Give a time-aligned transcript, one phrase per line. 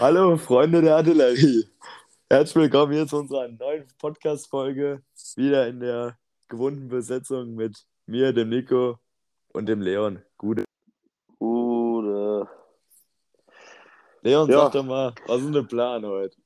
[0.00, 1.64] Hallo, Freunde der Artillerie.
[2.30, 5.02] Herzlich willkommen hier zu unserer neuen Podcast-Folge.
[5.36, 6.16] Wieder in der
[6.48, 8.98] gewohnten Besetzung mit mir, dem Nico
[9.52, 10.22] und dem Leon.
[10.38, 10.64] Gute.
[11.38, 12.48] Gute.
[14.22, 14.58] Leon, Ja.
[14.64, 16.36] sag doch mal, was ist denn der Plan heute?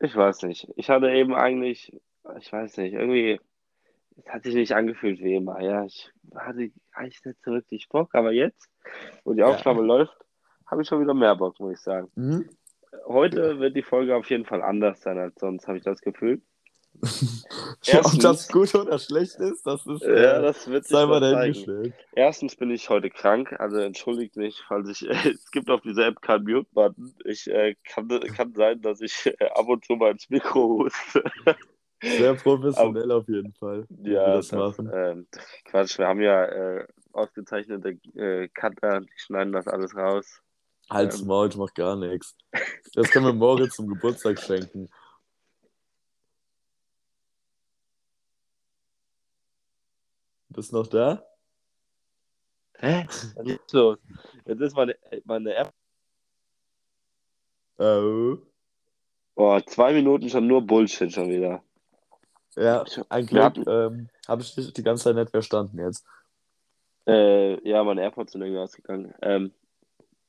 [0.00, 0.68] Ich weiß nicht.
[0.76, 1.92] Ich hatte eben eigentlich,
[2.38, 3.40] ich weiß nicht, irgendwie,
[4.16, 5.60] es hat sich nicht angefühlt wie immer.
[5.60, 8.68] Ja, ich hatte eigentlich nicht so wirklich Bock, aber jetzt,
[9.24, 9.46] wo die Ja.
[9.46, 10.16] Aufnahme läuft,
[10.72, 12.10] habe ich schon wieder mehr Bock, muss ich sagen.
[12.14, 12.48] Mhm.
[13.06, 16.40] Heute wird die Folge auf jeden Fall anders sein als sonst, habe ich das Gefühl.
[17.02, 17.08] Ob
[17.86, 21.94] Erstens- das gut oder schlecht ist, das ist Ja, äh, das wird sich mal dahingestellt.
[22.14, 26.22] Erstens bin ich heute krank, also entschuldigt mich, falls ich, es gibt auf dieser App
[26.22, 27.14] keinen Mute-Button.
[27.26, 31.22] Ich äh, kann, kann sein, dass ich äh, ab und zu mal ins Mikro huste.
[32.02, 33.86] Sehr professionell auf jeden Fall.
[34.02, 34.90] Ja, das machen.
[34.92, 35.26] ähm,
[35.66, 37.96] Quatsch, wir haben ja ausgezeichnete
[38.54, 40.42] Cutter, die schneiden das alles raus.
[40.92, 42.36] Halt's ähm, Maul, ich mach gar nichts.
[42.94, 44.90] Das können wir Moritz zum Geburtstag schenken.
[50.50, 51.24] Bist noch da?
[52.78, 53.04] Hä?
[53.06, 53.98] Was ist jetzt los?
[54.44, 55.72] Jetzt ist meine, meine App.
[57.78, 58.36] Oh.
[59.34, 61.62] Boah, zwei Minuten schon nur Bullshit schon wieder.
[62.54, 66.04] Ja, ein Glück ähm, habe ich dich die ganze Zeit nicht verstanden jetzt.
[67.06, 69.14] Äh, ja, meine AirPods sind irgendwie ausgegangen.
[69.22, 69.54] Ähm,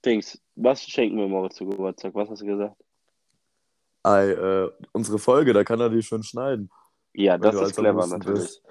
[0.05, 2.13] Dings, was schenken wir morgen zu Geburtstag?
[2.15, 2.75] Was hast du gesagt?
[4.03, 6.69] Ei, äh, unsere Folge, da kann er die schon schneiden.
[7.13, 8.39] Ja, das ist clever natürlich.
[8.39, 8.63] bist.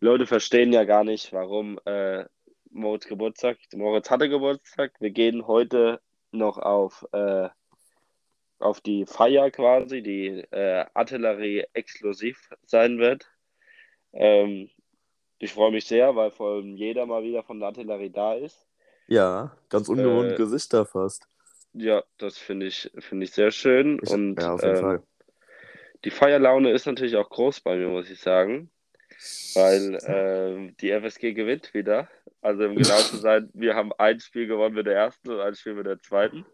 [0.00, 2.24] Leute verstehen ja gar nicht, warum äh,
[2.70, 3.58] Moritz Geburtstag.
[3.74, 4.92] Moritz hatte Geburtstag.
[5.00, 6.00] Wir gehen heute
[6.30, 7.48] noch auf, äh,
[8.60, 13.28] auf die Feier quasi, die äh, Artillerie exklusiv sein wird.
[14.12, 14.70] Ähm,
[15.38, 18.67] ich freue mich sehr, weil vor allem jeder mal wieder von der Artillerie da ist.
[19.08, 21.28] Ja, ganz ungewohnte Äh, Gesichter fast.
[21.72, 24.00] Ja, das finde ich, finde ich sehr schön.
[24.02, 25.02] Ich, Und ja, auf jeden ähm, Fall.
[26.04, 28.70] die Feierlaune ist natürlich auch groß bei mir, muss ich sagen.
[29.54, 32.08] Weil ähm, die FSG gewinnt wieder.
[32.40, 35.54] Also um genau zu sein, wir haben ein Spiel gewonnen mit der ersten und ein
[35.56, 36.46] Spiel mit der zweiten.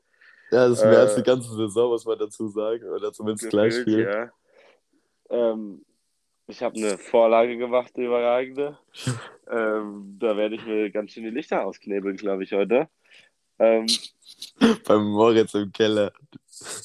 [0.51, 2.85] Ja, das ist mehr als äh, die ganze Saison, muss man dazu sagen.
[2.89, 4.03] Oder zumindest gleich viel.
[4.03, 4.31] ja.
[5.31, 5.85] Ähm,
[6.47, 8.79] ich habe eine Vorlage gemacht, eine überragende.
[9.51, 12.89] ähm, da werde ich mir ganz schön die Lichter ausknebeln, glaube ich, heute.
[13.59, 13.87] Ähm,
[14.87, 16.13] Beim Moritz im Keller.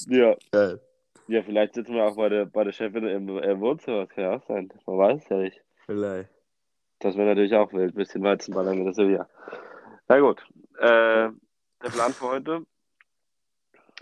[0.08, 0.36] ja.
[0.52, 0.80] Geil.
[1.28, 4.06] ja, vielleicht sitzen wir auch bei der, bei der Chefin im, im Wohnzimmer.
[4.06, 4.72] Das kann ja auch sein.
[4.86, 5.62] Man weiß es ja nicht.
[5.86, 6.30] Vielleicht.
[7.00, 7.96] Das wäre natürlich auch wild.
[7.96, 9.30] Bisschen Weizenballern mit der Sevilla.
[10.08, 10.44] Na gut.
[10.80, 11.30] Äh,
[11.81, 12.66] der Plan für heute.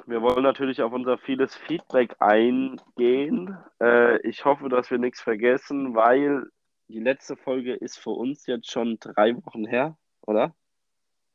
[0.06, 3.58] Wir wollen natürlich auf unser vieles Feedback eingehen.
[3.82, 6.46] Äh, ich hoffe, dass wir nichts vergessen, weil
[6.88, 10.54] die letzte Folge ist für uns jetzt schon drei Wochen her, oder?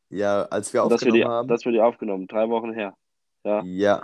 [0.09, 1.49] Ja, als wir dass wir, aufgenommen die, haben.
[1.49, 2.95] dass wir die aufgenommen, drei Wochen her.
[3.45, 3.63] Ja.
[3.65, 4.03] Ja,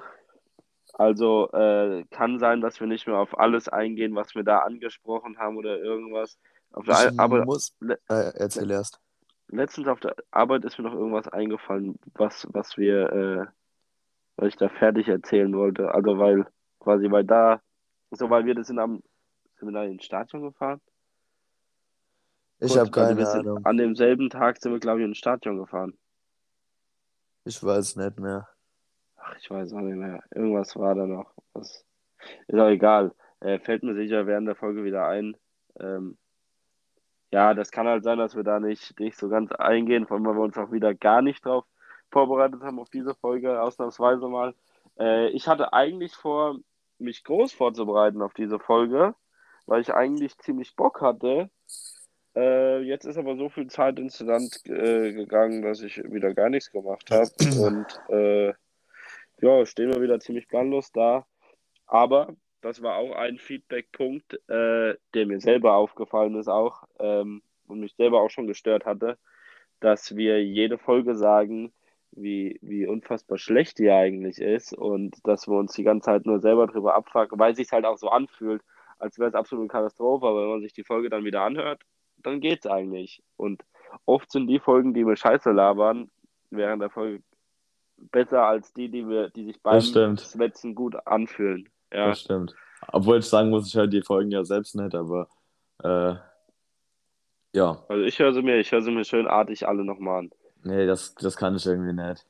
[0.95, 5.39] Also äh, kann sein, dass wir nicht mehr auf alles eingehen, was wir da angesprochen
[5.39, 6.39] haben oder irgendwas.
[6.73, 7.75] Auf der, ich aber muss.
[7.83, 9.01] Äh, erzähl erst.
[9.49, 13.53] letztens auf der Arbeit ist mir noch irgendwas eingefallen, was, was wir,
[14.39, 15.93] was ich da fertig erzählen wollte.
[15.93, 16.47] Also weil,
[16.79, 17.61] quasi, weil da,
[18.13, 19.03] so weil wir das sind am,
[19.57, 20.81] sind wir da ins Stadion gefahren?
[22.61, 23.67] Ich habe keine sind, Ahnung.
[23.67, 25.97] An demselben Tag sind wir, glaube ich, ins Stadion gefahren.
[27.45, 28.49] Ich weiß nicht mehr.
[29.17, 30.23] Ach, ich weiß auch nicht mehr.
[30.35, 31.33] Irgendwas war da noch.
[31.53, 31.85] Was,
[32.47, 33.13] ist auch egal.
[33.41, 35.37] Äh, fällt mir sicher während der Folge wieder ein.
[35.81, 36.17] Ähm,
[37.33, 40.27] ja, das kann halt sein, dass wir da nicht, nicht so ganz eingehen, vor allem
[40.27, 41.65] weil wir uns auch wieder gar nicht drauf
[42.11, 44.55] vorbereitet haben auf diese Folge, ausnahmsweise mal.
[44.99, 46.59] Äh, ich hatte eigentlich vor,
[46.99, 49.15] mich groß vorzubereiten auf diese Folge,
[49.67, 51.51] weil ich eigentlich ziemlich Bock hatte.
[52.35, 56.51] Äh, jetzt ist aber so viel Zeit ins Land äh, gegangen, dass ich wieder gar
[56.51, 57.31] nichts gemacht habe.
[57.61, 58.55] Und äh,
[59.41, 61.27] ja, stehen wir wieder ziemlich planlos da.
[61.87, 67.81] Aber das war auch ein Feedback-Punkt, äh, der mir selber aufgefallen ist auch ähm, und
[67.81, 69.19] mich selber auch schon gestört hatte,
[69.81, 71.73] dass wir jede Folge sagen,
[72.21, 76.41] wie, wie unfassbar schlecht die eigentlich ist und dass wir uns die ganze Zeit nur
[76.41, 78.63] selber drüber abfucken, weil es sich halt auch so anfühlt,
[78.99, 81.83] als wäre es absolute Katastrophe, aber wenn man sich die Folge dann wieder anhört,
[82.19, 83.23] dann geht's eigentlich.
[83.37, 83.65] Und
[84.07, 86.11] oft sind die Folgen, die wir scheiße labern,
[86.51, 87.23] während der Folge
[87.97, 89.81] besser als die, die wir, die sich beim.
[89.81, 91.69] Schwätzen gut anfühlen.
[91.93, 92.55] Ja, Das stimmt.
[92.89, 95.29] Obwohl ich sagen muss, ich höre die Folgen ja selbst nicht, aber
[95.83, 96.15] äh,
[97.55, 100.31] ja, also ich höre sie mir, ich höre sie mir schön artig alle nochmal an.
[100.69, 102.25] Nee, das, das kann ich irgendwie nicht.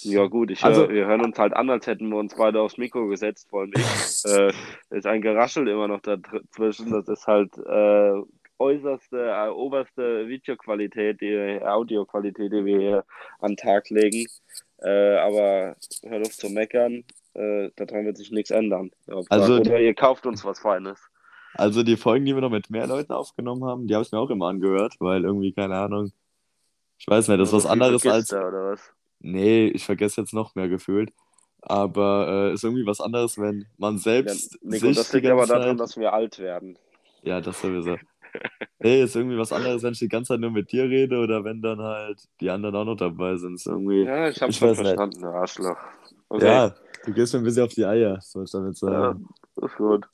[0.00, 2.60] Ja gut, ich Also- hör, wir hören uns halt an, als hätten wir uns beide
[2.60, 3.82] aufs Mikro gesetzt, vor allem ich.
[4.24, 4.52] äh,
[4.90, 8.22] ist ein Geraschel immer noch dazwischen, das ist halt äh,
[8.58, 13.04] äußerste, äh, oberste Videoqualität, die Audioqualität, die wir hier
[13.40, 14.26] an den Tag legen.
[14.78, 17.04] Äh, aber hört auf zu meckern,
[17.34, 18.90] äh, daran wird sich nichts ändern.
[19.28, 21.00] Also, Oder ihr kauft uns was Feines.
[21.54, 24.18] Also die Folgen, die wir noch mit mehr Leuten aufgenommen haben, die habe ich mir
[24.18, 26.12] auch immer angehört, weil irgendwie, keine Ahnung,
[27.02, 28.28] ich weiß nicht, das ist was anderes als.
[28.28, 28.80] Da, oder was?
[29.18, 31.12] Nee, ich vergesse jetzt noch mehr gefühlt.
[31.60, 34.52] Aber äh, ist irgendwie was anderes, wenn man selbst.
[34.52, 36.78] Ja, Nico, sich das liegt aber daran, dass wir alt werden.
[37.22, 37.96] Ja, das sowieso.
[38.78, 41.42] nee, ist irgendwie was anderes, wenn ich die ganze Zeit nur mit dir rede oder
[41.42, 43.54] wenn dann halt die anderen auch noch dabei sind.
[43.54, 45.26] Ist irgendwie, ja, ich hab's schon verstanden, nicht.
[45.26, 45.78] Arschloch.
[46.28, 46.46] Okay.
[46.46, 46.74] Ja,
[47.04, 49.26] du gehst mir ein bisschen auf die Eier, soll ich damit sagen.
[49.56, 50.06] Ja, ist gut.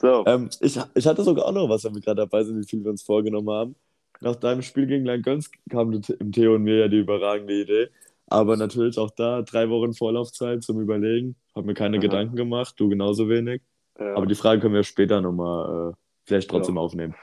[0.00, 0.24] So.
[0.26, 2.82] Ähm, ich, ich hatte sogar auch noch was, wenn wir gerade dabei sind, wie viel
[2.82, 3.76] wir uns vorgenommen haben.
[4.24, 7.88] Nach deinem Spiel gegen Langgöns kam im Theo und mir ja die überragende Idee.
[8.26, 11.36] Aber natürlich auch da drei Wochen Vorlaufzeit zum Überlegen.
[11.54, 12.00] Hab mir keine Aha.
[12.00, 13.60] Gedanken gemacht, du genauso wenig.
[13.98, 14.14] Ja.
[14.14, 15.94] Aber die Frage können wir später nochmal äh,
[16.24, 16.80] vielleicht trotzdem ja.
[16.80, 17.14] aufnehmen.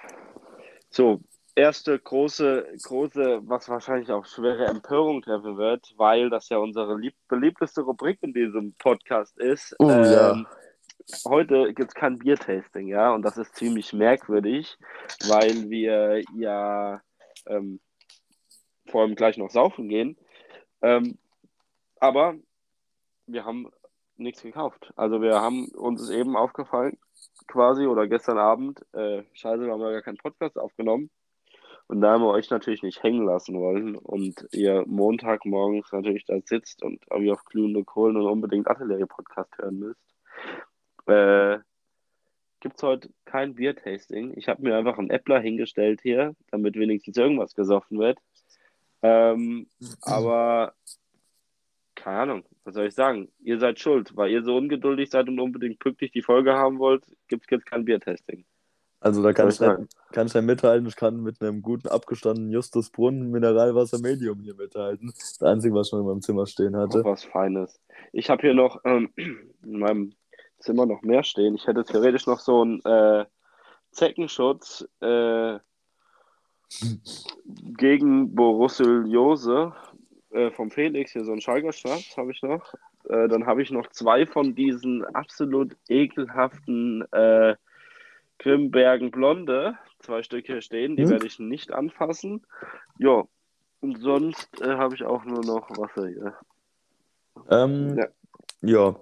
[0.92, 1.22] So,
[1.56, 7.16] erste große, große, was wahrscheinlich auch schwere Empörung treffen wird, weil das ja unsere lieb
[7.28, 9.76] beliebteste Rubrik in diesem Podcast ist.
[9.80, 10.46] Oh, ähm, ja
[11.26, 14.78] heute gibt es kein Biertasting, ja, und das ist ziemlich merkwürdig,
[15.28, 17.02] weil wir ja
[17.48, 17.80] ähm,
[18.88, 20.18] vor allem gleich noch saufen gehen.
[20.82, 21.18] Ähm,
[22.00, 22.36] aber
[23.28, 23.72] wir haben
[24.18, 24.92] nichts gekauft.
[24.96, 26.98] Also wir haben uns eben aufgefallen,
[27.48, 31.10] quasi, oder gestern Abend, äh, scheiße, wir haben ja gar keinen Podcast aufgenommen.
[31.88, 36.40] Und da haben wir euch natürlich nicht hängen lassen wollen und ihr Montagmorgens natürlich da
[36.46, 40.00] sitzt und irgendwie auf glühende Kohlen und unbedingt Atelier-Podcast hören müsst,
[41.12, 41.60] äh,
[42.62, 44.38] gibt es heute kein Biertasting.
[44.38, 48.20] Ich habe mir einfach einen Äppler hingestellt hier, damit wenigstens irgendwas gesoffen wird.
[49.02, 49.68] Ähm,
[50.02, 50.74] aber
[51.96, 53.30] keine Ahnung, was soll ich sagen?
[53.40, 57.04] Ihr seid schuld, weil ihr so ungeduldig seid und unbedingt pünktlich die Folge haben wollt,
[57.28, 58.46] gibt es jetzt kein Biertasting.
[59.00, 62.52] Also da kann ich, dann, kann ich dann mithalten, ich kann mit einem guten abgestandenen
[62.52, 65.12] Justus Brunnen Mineralwasser Medium hier mithalten.
[65.18, 67.02] Das Einzige, was ich noch in meinem Zimmer stehen hatte.
[67.04, 67.80] Oh, was Feines.
[68.14, 70.14] Ich habe hier noch ähm, in meinem
[70.62, 71.56] Zimmer noch mehr stehen.
[71.56, 73.26] Ich hätte theoretisch noch so einen äh,
[73.92, 75.60] Zeckenschutz äh,
[77.78, 79.74] gegen Borreliose
[80.32, 82.74] äh, vom Felix, hier so ein Schalgerschatz habe ich noch.
[83.10, 87.56] Äh, dann habe ich noch zwei von diesen absolut ekelhaften äh,
[88.40, 91.12] Grimbergen Blonde, zwei Stück hier stehen, die hm?
[91.12, 92.46] werde ich nicht anfassen.
[92.98, 93.26] Ja,
[93.82, 96.36] und sonst äh, habe ich auch nur noch Wasser hier.
[97.50, 98.08] Ähm, ja.
[98.62, 98.96] ja.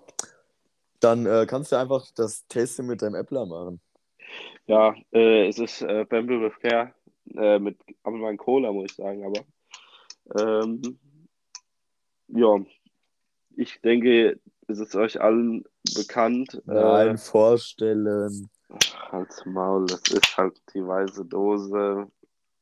[1.00, 3.82] Dann äh, kannst du einfach das Tasting mit deinem Äppler machen.
[4.68, 6.94] Ja, äh, es ist äh, Bamble with Care
[7.36, 9.44] äh, mit Apfelwein Cola, muss ich sagen, aber
[10.40, 11.00] ähm,
[12.28, 12.58] ja,
[13.56, 15.64] ich denke, es ist euch allen
[15.96, 16.62] bekannt.
[16.68, 18.50] Äh, Nein, vorstellen.
[19.12, 22.08] Halt's Maul, das ist halt die weiße Dose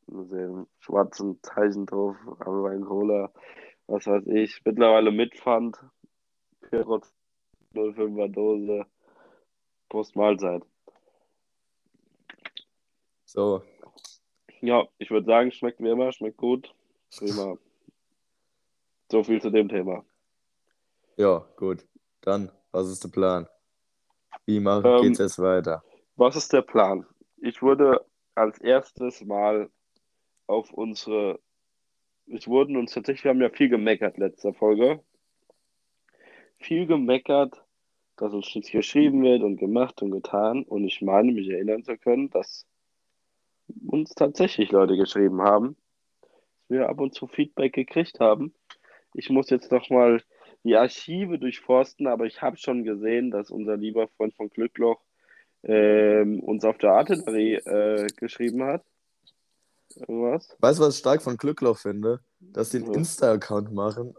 [0.08, 3.32] mit dem schwarzen Zeichen drauf, Apfelwein Cola,
[3.88, 5.78] was weiß ich, mittlerweile mit Pfand.
[7.78, 8.86] 05er Dose.
[9.90, 10.64] Prost Mahlzeit.
[13.26, 13.62] So.
[14.62, 16.74] Ja, ich würde sagen, schmeckt wie immer, schmeckt gut.
[17.18, 17.58] Prima.
[19.12, 20.04] so viel zu dem Thema.
[21.16, 21.86] Ja, gut.
[22.22, 23.48] Dann, was ist der Plan?
[24.46, 25.84] Wie machen, ähm, geht's jetzt weiter?
[26.16, 27.06] Was ist der Plan?
[27.38, 29.70] Ich würde als erstes mal
[30.48, 31.40] auf unsere.
[32.26, 35.02] Ich wurden uns tatsächlich, wir haben ja viel gemeckert letzter Folge.
[36.60, 37.64] Viel gemeckert
[38.18, 40.64] dass uns nichts geschrieben wird und gemacht und getan.
[40.64, 42.66] Und ich meine, mich erinnern zu können, dass
[43.86, 45.76] uns tatsächlich Leute geschrieben haben,
[46.22, 48.54] dass wir ab und zu Feedback gekriegt haben.
[49.14, 50.22] Ich muss jetzt nochmal
[50.64, 55.00] die Archive durchforsten, aber ich habe schon gesehen, dass unser lieber Freund von Glückloch
[55.64, 58.84] ähm, uns auf der Artillerie äh, geschrieben hat.
[59.96, 60.56] Irgendwas?
[60.60, 62.20] Weißt du, was ich stark von Glückloch finde?
[62.40, 62.98] Dass sie einen ja.
[62.98, 64.14] Insta-Account machen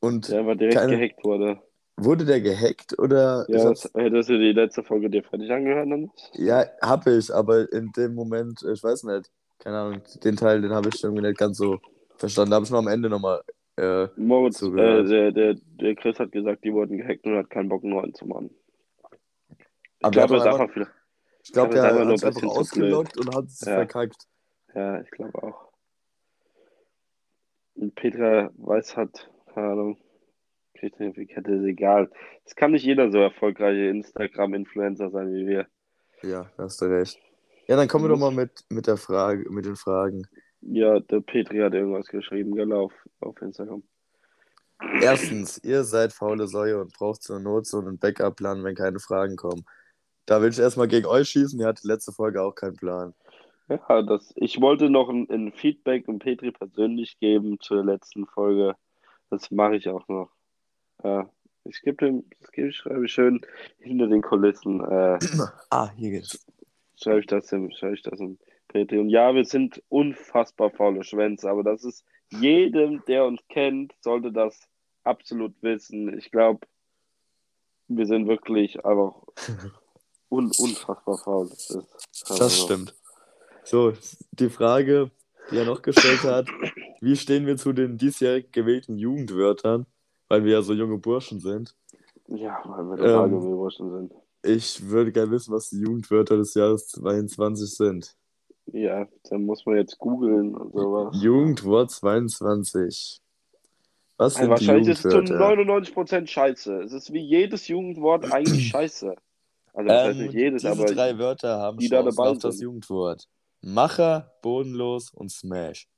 [0.00, 0.30] und.
[0.30, 0.96] Der aber direkt keine...
[0.96, 1.60] gehackt wurde.
[1.96, 3.46] Wurde der gehackt oder?
[3.48, 5.90] Ja, das, hättest du die letzte Folge dir fertig angehört?
[5.90, 6.10] Dann?
[6.32, 10.72] Ja, hab ich, aber in dem Moment, ich weiß nicht, keine Ahnung, den Teil, den
[10.72, 11.78] habe ich irgendwie nicht ganz so
[12.16, 12.50] verstanden.
[12.50, 13.42] Da habe ich nur am Ende nochmal
[13.76, 14.70] äh, Moritz, äh,
[15.04, 18.14] der, der, der Chris hat gesagt, die wurden gehackt und hat keinen Bock, einen neuen
[18.14, 18.50] zu machen.
[19.98, 20.86] Ich glaube, er einfach, viel,
[21.42, 23.74] ich glaub, der hat es einfach ausgelockt und hat es ja.
[23.74, 24.28] verkackt.
[24.74, 25.72] Ja, ich glaube auch.
[27.74, 29.96] Und Petra Weiß hat, keine Ahnung,
[30.90, 32.10] Kette ist egal.
[32.44, 35.66] Es kann nicht jeder so erfolgreiche Instagram-Influencer sein wie wir.
[36.22, 37.18] Ja, hast du recht.
[37.66, 40.26] Ja, dann kommen wir doch mal mit, mit der Frage, mit den Fragen.
[40.60, 43.82] Ja, der Petri hat irgendwas geschrieben, genau, auf, auf Instagram.
[45.00, 49.36] Erstens, ihr seid faule Säue und braucht zur Not so einen Backup-Plan, wenn keine Fragen
[49.36, 49.64] kommen.
[50.26, 53.14] Da will ich erstmal gegen euch schießen, ihr hattet letzte Folge auch keinen Plan.
[53.68, 58.74] Ja, das, ich wollte noch ein, ein Feedback und Petri persönlich geben zur letzten Folge.
[59.30, 60.30] Das mache ich auch noch.
[61.04, 61.28] Ja,
[61.64, 63.40] ich gebe dem, das gebe ich, schreibe ich schön
[63.78, 64.80] hinter den Kulissen.
[64.80, 65.18] Äh,
[65.70, 66.44] ah, hier geht's.
[66.96, 68.18] Schreibe ich das dem, schreibe ich das
[68.68, 68.98] Petri.
[68.98, 74.32] Und ja, wir sind unfassbar faule Schwänze, aber das ist jedem, der uns kennt, sollte
[74.32, 74.58] das
[75.04, 76.16] absolut wissen.
[76.18, 76.66] Ich glaube,
[77.88, 79.14] wir sind wirklich einfach
[80.28, 81.48] un unfassbar faul.
[81.50, 82.94] Das, ist, also das stimmt.
[83.64, 83.92] So,
[84.32, 85.10] die Frage,
[85.50, 86.46] die er noch gestellt hat,
[87.00, 89.86] wie stehen wir zu den diesjährig gewählten Jugendwörtern,
[90.34, 91.76] weil wir ja so junge Burschen sind?
[92.26, 94.12] Ja, weil wir total ähm, junge Burschen sind.
[94.42, 98.16] Ich würde gerne wissen, was die Jugendwörter des Jahres 22 sind.
[98.66, 101.16] Ja, dann muss man jetzt googeln und sowas.
[101.22, 103.20] Jugendwort 22.
[104.16, 106.82] Was sind also wahrscheinlich ist es zu 99% scheiße.
[106.82, 109.14] Es ist wie jedes Jugendwort eigentlich scheiße.
[109.72, 112.60] Also das ähm, heißt nicht jedes, diese aber drei Wörter haben die Chancen auf das
[112.60, 113.28] Jugendwort.
[113.60, 115.88] Macher, bodenlos und Smash.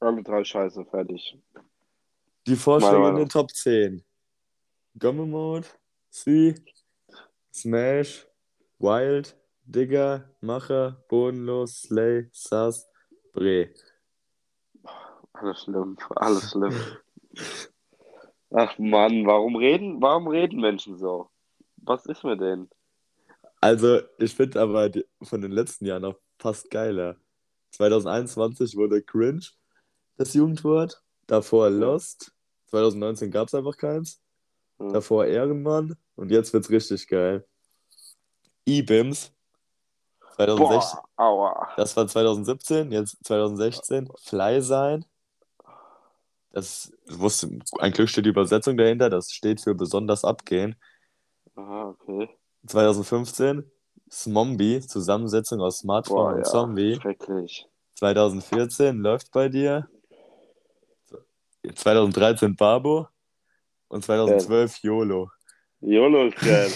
[0.00, 1.38] Alle drei scheiße, fertig.
[2.46, 4.04] Die Vorschläge in den Top 10.
[4.98, 5.66] Gomme Mode,
[6.10, 6.54] C,
[7.54, 8.26] Smash,
[8.78, 12.88] Wild, Digger, Macher, Bodenlos, Slay, Sass,
[13.32, 13.70] Bre.
[15.32, 16.74] Alles schlimm, alles schlimm.
[18.50, 21.30] Ach Mann, warum reden, warum reden Menschen so?
[21.76, 22.68] Was ist mit denen?
[23.60, 27.16] Also, ich finde aber die, von den letzten Jahren noch fast geiler.
[27.70, 29.46] 2021 wurde Cringe
[30.16, 32.32] das Jugendwort, davor Lost,
[32.66, 34.20] 2019 gab es einfach keins,
[34.78, 37.46] davor Ehrenmann und jetzt wird's richtig geil.
[38.66, 39.32] E-Bims,
[40.36, 41.00] 2016,
[41.76, 45.04] das war 2017, jetzt 2016, Fly sein.
[46.50, 50.76] Das wusste, ein Glück steht die Übersetzung dahinter, das steht für besonders abgehen.
[51.54, 52.28] Aha, okay.
[52.66, 53.70] 2015
[54.10, 56.94] Smombie, Zusammensetzung aus Smartphone Boah, und ja, Zombie.
[57.00, 57.66] Schrecklich.
[57.94, 59.88] 2014 läuft bei dir.
[61.74, 63.08] 2013 Babo
[63.88, 64.90] und 2012 ja.
[64.90, 65.30] YOLO.
[65.80, 66.70] YOLO ist geil.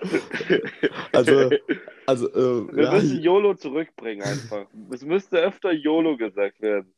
[1.12, 1.50] also,
[2.06, 4.66] also äh, wir ja, müssen YOLO zurückbringen einfach.
[4.90, 6.94] Es müsste öfter YOLO gesagt werden.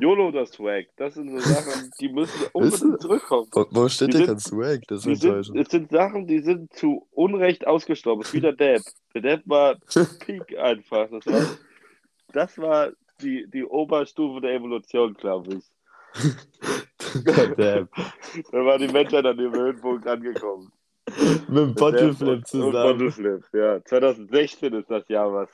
[0.00, 3.48] YOLO oder Swag, das sind so Sachen, die müssen unbedingt zurückkommen.
[3.52, 4.80] Wo, steht denn kein Swag?
[4.88, 8.22] Das ist sind, es sind Sachen, die sind zu Unrecht ausgestorben.
[8.22, 8.82] Es ist wie der Dab.
[9.14, 9.76] Der Dab war
[10.26, 11.08] Peak einfach.
[11.10, 11.46] Das war,
[12.32, 12.90] das war
[13.22, 15.64] die, die Oberstufe der Evolution, glaube ich.
[17.14, 17.88] der Dab.
[18.52, 20.72] da war die Menschheit an dem Höhenpunkt angekommen.
[21.48, 22.98] Mit dem Bottleflip zusammen.
[22.98, 23.84] Bottleflip, ja.
[23.84, 25.48] 2016 ist das Jahr, was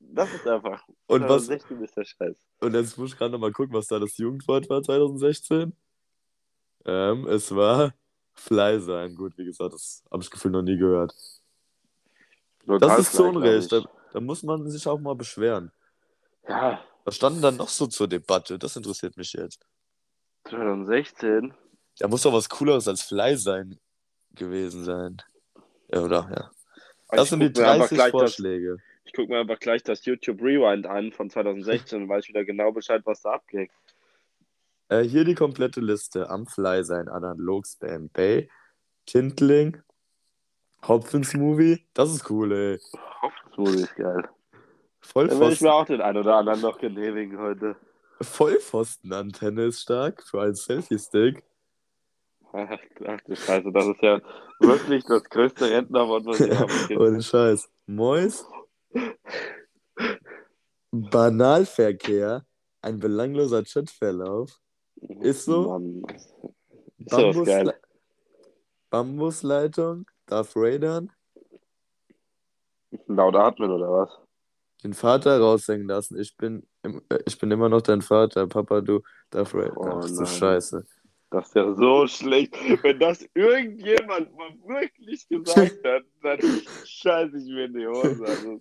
[0.00, 0.82] das ist einfach.
[1.06, 2.36] Und 2016 was, ist der Scheiß.
[2.60, 5.72] Und jetzt muss ich gerade nochmal gucken, was da das Jugendwort war 2016.
[6.86, 7.94] Ähm, es war
[8.32, 9.14] Fly sein.
[9.14, 11.14] Gut, wie gesagt, das habe ich gefühlt noch nie gehört.
[12.66, 13.70] Total das ist zu Unrecht.
[13.70, 15.70] Da, da, muss man sich auch mal beschweren.
[16.48, 16.82] Ja.
[17.04, 18.58] Was stand dann noch so zur Debatte?
[18.58, 19.66] Das interessiert mich jetzt.
[20.44, 21.54] 2016?
[21.98, 23.78] Da muss doch was Cooleres als Fly sein
[24.34, 25.16] gewesen sein.
[25.92, 26.30] Ja, oder?
[26.34, 26.50] Ja.
[27.10, 28.76] Das sind die 30 Vorschläge.
[28.76, 32.44] Das, ich gucke mir einfach gleich das YouTube Rewind an von 2016 und weiß wieder
[32.44, 33.70] genau Bescheid, was da abgeht.
[34.88, 36.30] Äh, hier die komplette Liste.
[36.30, 38.48] Am Fly sein, Analog Spam Bay,
[39.06, 39.82] Tintling,
[40.86, 41.84] Hopfensmovie.
[41.94, 42.80] Das ist cool, ey.
[43.22, 44.28] Hopfensmovie ist geil.
[45.00, 45.40] Vollpfosten.
[45.40, 47.76] Dann will ich mir auch den einen oder anderen noch genehmigen heute.
[48.20, 51.42] Vollpfostenantenne ist stark für einen Selfie-Stick.
[52.52, 54.20] Ach, ach du Scheiße, das ist ja
[54.58, 56.70] wirklich das größte Rentnerwort, was wir haben.
[56.98, 57.70] Ohne Scheiß.
[57.86, 58.44] Mois,
[60.90, 62.44] Banalverkehr,
[62.82, 64.60] ein belangloser Chatverlauf.
[65.20, 65.78] Ist so.
[65.78, 66.02] Mann.
[66.98, 67.74] Bambusle
[68.90, 71.06] Bambusleitung, Darth Vader.
[73.06, 74.18] Laut atmen oder was?
[74.82, 76.18] Den Vater raushängen lassen.
[76.18, 76.66] Ich bin,
[77.26, 79.76] ich bin immer noch dein Vater, Papa, du Darth Vader.
[79.76, 80.84] Oh, Ach, so scheiße.
[81.30, 82.56] Das ist ja so schlecht.
[82.82, 86.40] Wenn das irgendjemand mal wirklich gesagt hat, dann
[86.84, 88.24] scheiße ich mir in die Hose.
[88.24, 88.60] Also,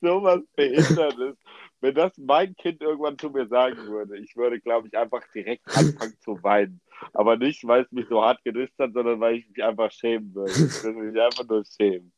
[0.00, 1.36] sowas Behindertes.
[1.82, 5.66] Wenn das mein Kind irgendwann zu mir sagen würde, ich würde, glaube ich, einfach direkt
[5.76, 6.80] anfangen zu weinen.
[7.12, 10.34] Aber nicht, weil es mich so hart gedisst hat, sondern weil ich mich einfach schämen
[10.34, 10.52] würde.
[10.52, 12.12] Ich würde mich einfach nur schämen.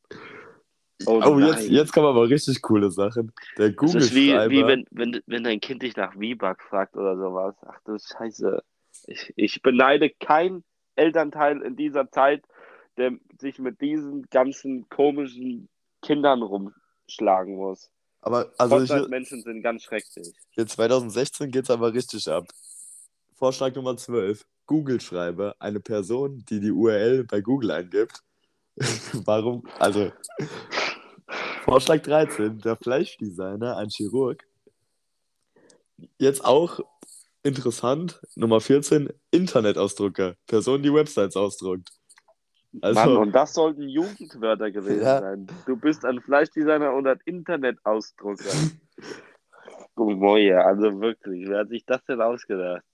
[1.06, 3.32] Oh, oh jetzt, jetzt kommen aber richtig coole Sachen.
[3.56, 6.96] Der google Das ist wie, wie wenn, wenn, wenn dein Kind dich nach V-Buck fragt
[6.96, 7.54] oder sowas.
[7.66, 8.62] Ach du Scheiße.
[9.06, 10.64] Ich, ich beneide kein
[10.96, 12.42] Elternteil in dieser Zeit,
[12.96, 15.68] der sich mit diesen ganzen komischen
[16.02, 17.90] Kindern rumschlagen muss.
[18.20, 20.34] Aber also ich, Menschen sind ganz schrecklich.
[20.50, 22.44] Hier 2016 geht es aber richtig ab.
[23.34, 24.44] Vorschlag Nummer 12.
[24.66, 28.22] Google-Schreiber, eine Person, die die URL bei Google eingibt.
[29.24, 29.66] Warum?
[29.78, 30.12] Also,
[31.68, 32.60] Vorschlag 13.
[32.60, 34.42] Der Fleischdesigner, ein Chirurg,
[36.18, 36.80] Jetzt auch
[37.42, 40.34] interessant, Nummer 14, Internetausdrucker.
[40.46, 41.90] Person, die Websites ausdruckt.
[42.80, 45.20] Also, Mann, und das sollten Jugendwörter gewesen ja.
[45.20, 45.46] sein.
[45.66, 48.52] Du bist ein Fleischdesigner und ein Internetausdrucker.
[49.96, 52.84] oh Moje, also wirklich, wer hat sich das denn ausgedacht?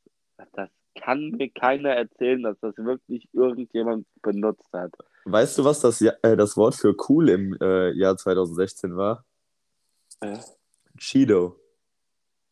[0.52, 4.93] Das kann mir keiner erzählen, dass das wirklich irgendjemand benutzt hat.
[5.25, 9.25] Weißt du, was das, äh, das Wort für cool im äh, Jahr 2016 war?
[10.21, 10.39] Äh?
[10.97, 11.57] Cheeto.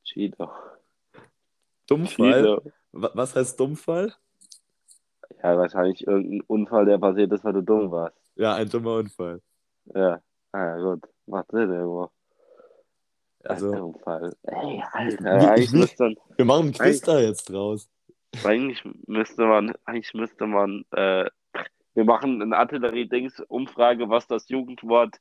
[0.04, 0.50] Cheeto.
[1.86, 2.42] Dummfall?
[2.42, 2.72] Cheeto.
[2.92, 4.12] Was heißt Dummfall?
[5.42, 8.16] Ja, wahrscheinlich irgendein Unfall, der passiert ist, weil du dumm warst.
[8.36, 9.40] Ja, ein dummer Unfall.
[9.94, 10.20] Ja,
[10.52, 11.04] ah, ja gut.
[11.26, 12.10] Macht Sinn irgendwo.
[13.44, 14.32] Also, ein Unfall.
[14.42, 17.88] Ey, Alter, eigentlich müsste Wir machen einen Quiz da jetzt draus.
[18.44, 21.26] Eigentlich müsste man, eigentlich müsste man, äh,
[21.94, 25.16] wir machen eine Artillerie-Dings-Umfrage, was das Jugendwort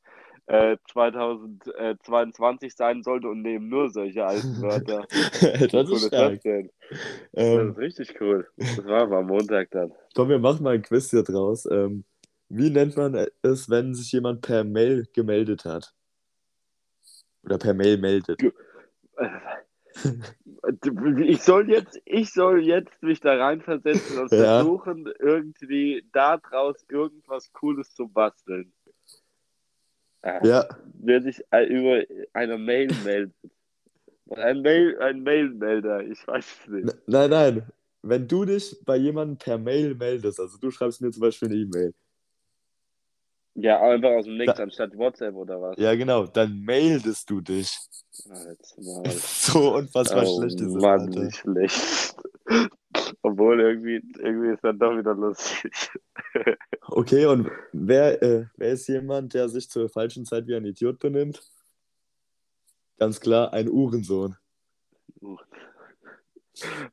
[0.48, 5.06] äh, 2022 sein sollte und nehmen nur solche alten Wörter.
[5.72, 6.42] das ist stark.
[6.44, 6.68] Das, ähm,
[7.34, 8.48] das ist richtig cool.
[8.58, 9.94] Das war aber am Montag dann.
[10.16, 11.66] Komm, wir machen mal ein Quiz hier draus.
[11.70, 12.06] Ähm,
[12.50, 15.94] wie nennt man es, wenn sich jemand per Mail gemeldet hat?
[17.44, 18.42] Oder per Mail meldet?
[21.24, 24.60] Ich soll jetzt, ich soll jetzt mich da reinversetzen und ja.
[24.60, 28.72] versuchen, irgendwie daraus irgendwas Cooles zu basteln.
[30.22, 30.66] Äh, ja.
[30.94, 33.34] Wer sich über eine Mail meldet.
[34.30, 36.98] Ein, Mail, ein Mailmelder, ich weiß es nicht.
[37.06, 37.64] Nein, nein.
[38.02, 41.58] Wenn du dich bei jemandem per Mail meldest, also du schreibst mir zum Beispiel eine
[41.58, 41.94] E-Mail.
[43.56, 45.78] Ja, einfach aus dem Nix, da, anstatt WhatsApp oder was?
[45.78, 47.78] Ja, genau, dann meldest du dich.
[49.22, 52.16] so unfassbar oh, schlecht ist Mann, nicht schlecht.
[53.22, 55.92] Obwohl irgendwie, irgendwie ist dann doch wieder lustig.
[56.82, 61.00] okay, und wer, äh, wer ist jemand, der sich zur falschen Zeit wie ein Idiot
[61.00, 61.42] benimmt?
[62.98, 64.36] Ganz klar, ein Uhrensohn.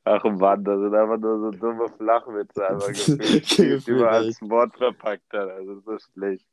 [0.03, 4.75] Ach Mann, das sind einfach nur so dumme Flachwitze, einfach gefühlt, die man als Wort
[4.77, 5.49] verpackt hat.
[5.49, 6.45] Also so schlecht.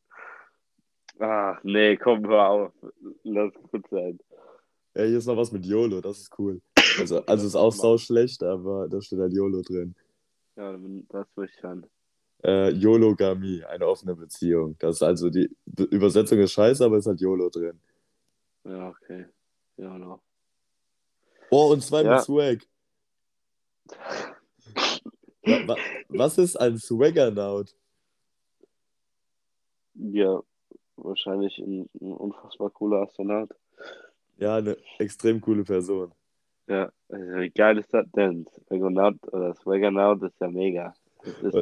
[1.18, 2.72] Ach nee, komm, hör auf.
[3.22, 4.18] Lass gut sein.
[4.96, 6.62] Ja, hier ist noch was mit YOLO, das ist cool.
[6.98, 9.94] Also, also ist auch sau schlecht, aber da steht halt YOLO drin.
[10.56, 10.72] Ja,
[11.10, 11.86] das würde ich schon.
[12.42, 14.74] Äh, YOLOGAMI, eine offene Beziehung.
[14.78, 15.54] Das ist also die
[15.90, 17.78] Übersetzung ist scheiße, aber ist halt YOLO drin.
[18.64, 19.26] Ja, okay.
[19.76, 20.22] Ja, noch.
[21.50, 22.14] Oh, und zwei ja.
[22.14, 22.66] mit Swag.
[26.08, 27.76] Was ist ein Swaggernaut?
[29.92, 30.42] Ja,
[30.96, 33.50] wahrscheinlich ein, ein unfassbar cooler Astronaut.
[34.38, 36.12] Ja, eine extrem coole Person.
[36.68, 38.46] Ja, also wie geil ist das denn?
[38.66, 40.94] Swaggernaut oder Swaggernaut ist ja mega.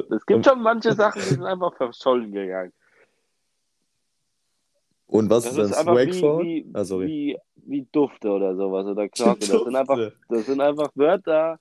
[0.09, 2.73] Es gibt schon manche Sachen, die sind einfach verschollen gegangen.
[5.07, 6.43] Und was das ist ein Swagphone?
[6.43, 9.47] Wie, wie, ah, wie, wie Dufte oder sowas oder Glocke.
[9.47, 11.59] Das sind einfach, das sind einfach Wörter,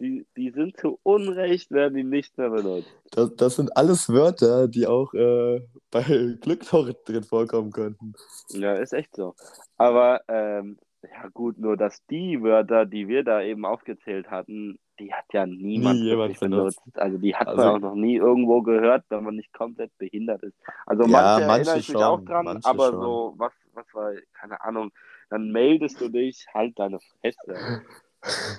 [0.00, 2.88] die, die sind zu Unrecht, werden die nicht mehr benutzt.
[3.10, 6.02] Das, das sind alles Wörter, die auch äh, bei
[6.40, 8.14] Glück noch drin vorkommen könnten.
[8.50, 9.34] Ja, ist echt so.
[9.76, 15.12] Aber ähm, ja gut, nur dass die Wörter, die wir da eben aufgezählt hatten, die
[15.12, 16.40] hat ja niemand nie benutzt.
[16.40, 16.80] benutzt.
[16.94, 20.42] Also die hat also, man auch noch nie irgendwo gehört, wenn man nicht komplett behindert
[20.42, 20.56] ist.
[20.86, 23.00] Also manche, ja, manche erinnere ich schon, mich auch dran, aber schon.
[23.00, 24.90] so, was, was war, keine Ahnung,
[25.30, 27.82] dann meldest du dich, halt deine Fresse.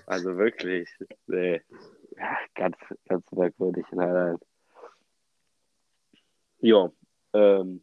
[0.06, 0.90] Also wirklich,
[1.28, 1.62] nee.
[2.18, 2.76] Ja, ganz,
[3.08, 3.86] ganz merkwürdig.
[3.92, 4.38] Nein, nein.
[6.62, 6.94] Jo,
[7.34, 7.82] ähm,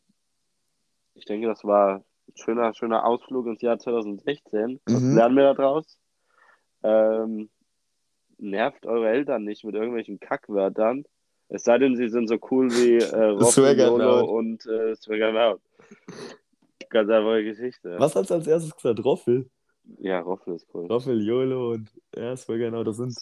[1.15, 4.81] ich denke, das war ein schöner, schöner Ausflug ins Jahr 2016.
[4.85, 5.17] Was mhm.
[5.17, 5.99] lernen wir daraus?
[6.83, 7.49] Ähm,
[8.39, 11.05] nervt eure Eltern nicht mit irgendwelchen Kackwörtern.
[11.49, 13.89] Es sei denn, sie sind so cool wie äh, Roffel,
[14.29, 15.61] und äh, Swaggernaut.
[16.91, 17.97] Ganz einfache Geschichte.
[17.99, 19.05] Was hast du als erstes gesagt?
[19.05, 19.49] Roffel?
[19.99, 20.87] Ja, Roffel ist cool.
[20.87, 23.15] Roffel, YOLO und ja, Swaggernaut, das sind.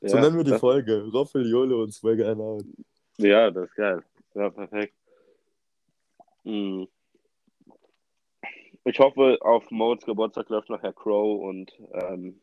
[0.00, 1.08] Ja, so nennen wir die Folge.
[1.12, 2.64] Roffel, YOLO und Swaggernaut.
[3.18, 4.02] Ja, das ist geil.
[4.34, 4.94] Ja, perfekt.
[6.44, 6.86] Hm.
[8.84, 12.40] Ich hoffe, auf Modes Geburtstag läuft nachher Crow und ähm,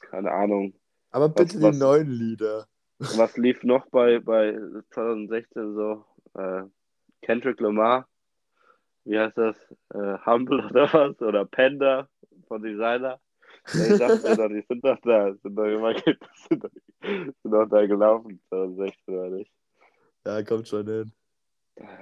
[0.00, 0.74] keine Ahnung.
[1.10, 2.66] Aber bitte was, die was, neuen Lieder.
[2.98, 4.58] Was lief noch bei, bei
[4.92, 6.04] 2016 so?
[6.34, 6.62] Äh,
[7.20, 8.08] Kendrick Lamar,
[9.04, 9.56] wie heißt das?
[9.92, 11.20] Äh, Humble oder was?
[11.20, 12.08] Oder Panda
[12.52, 13.18] von Designer.
[13.66, 15.94] Ich dachte doch, die sind doch da, sind doch immer
[16.48, 19.52] sind doch, sind doch da gelaufen, 2016 oder nicht?
[20.26, 21.12] Ja, kommt schon hin.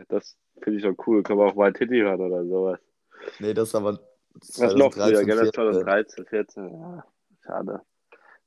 [0.09, 1.23] Das finde ich schon cool.
[1.23, 2.81] Kann man auch mal Titty hören oder sowas.
[3.39, 4.01] Nee, das ist aber.
[4.35, 5.53] Das noch früher, gell?
[5.53, 6.69] 2013, 14.
[6.69, 7.05] Ja,
[7.45, 7.81] schade.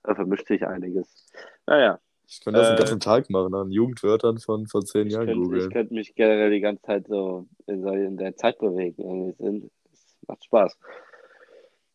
[0.04, 1.28] Da vermischt sich einiges.
[1.66, 2.00] Naja.
[2.28, 5.68] Ich könnte das äh, den ganzen Tag machen, an Jugendwörtern von vor zehn Jahren googeln.
[5.68, 9.74] Ich könnte mich generell die ganze Zeit so in, in der Zeit bewegen.
[9.92, 10.78] Es macht Spaß.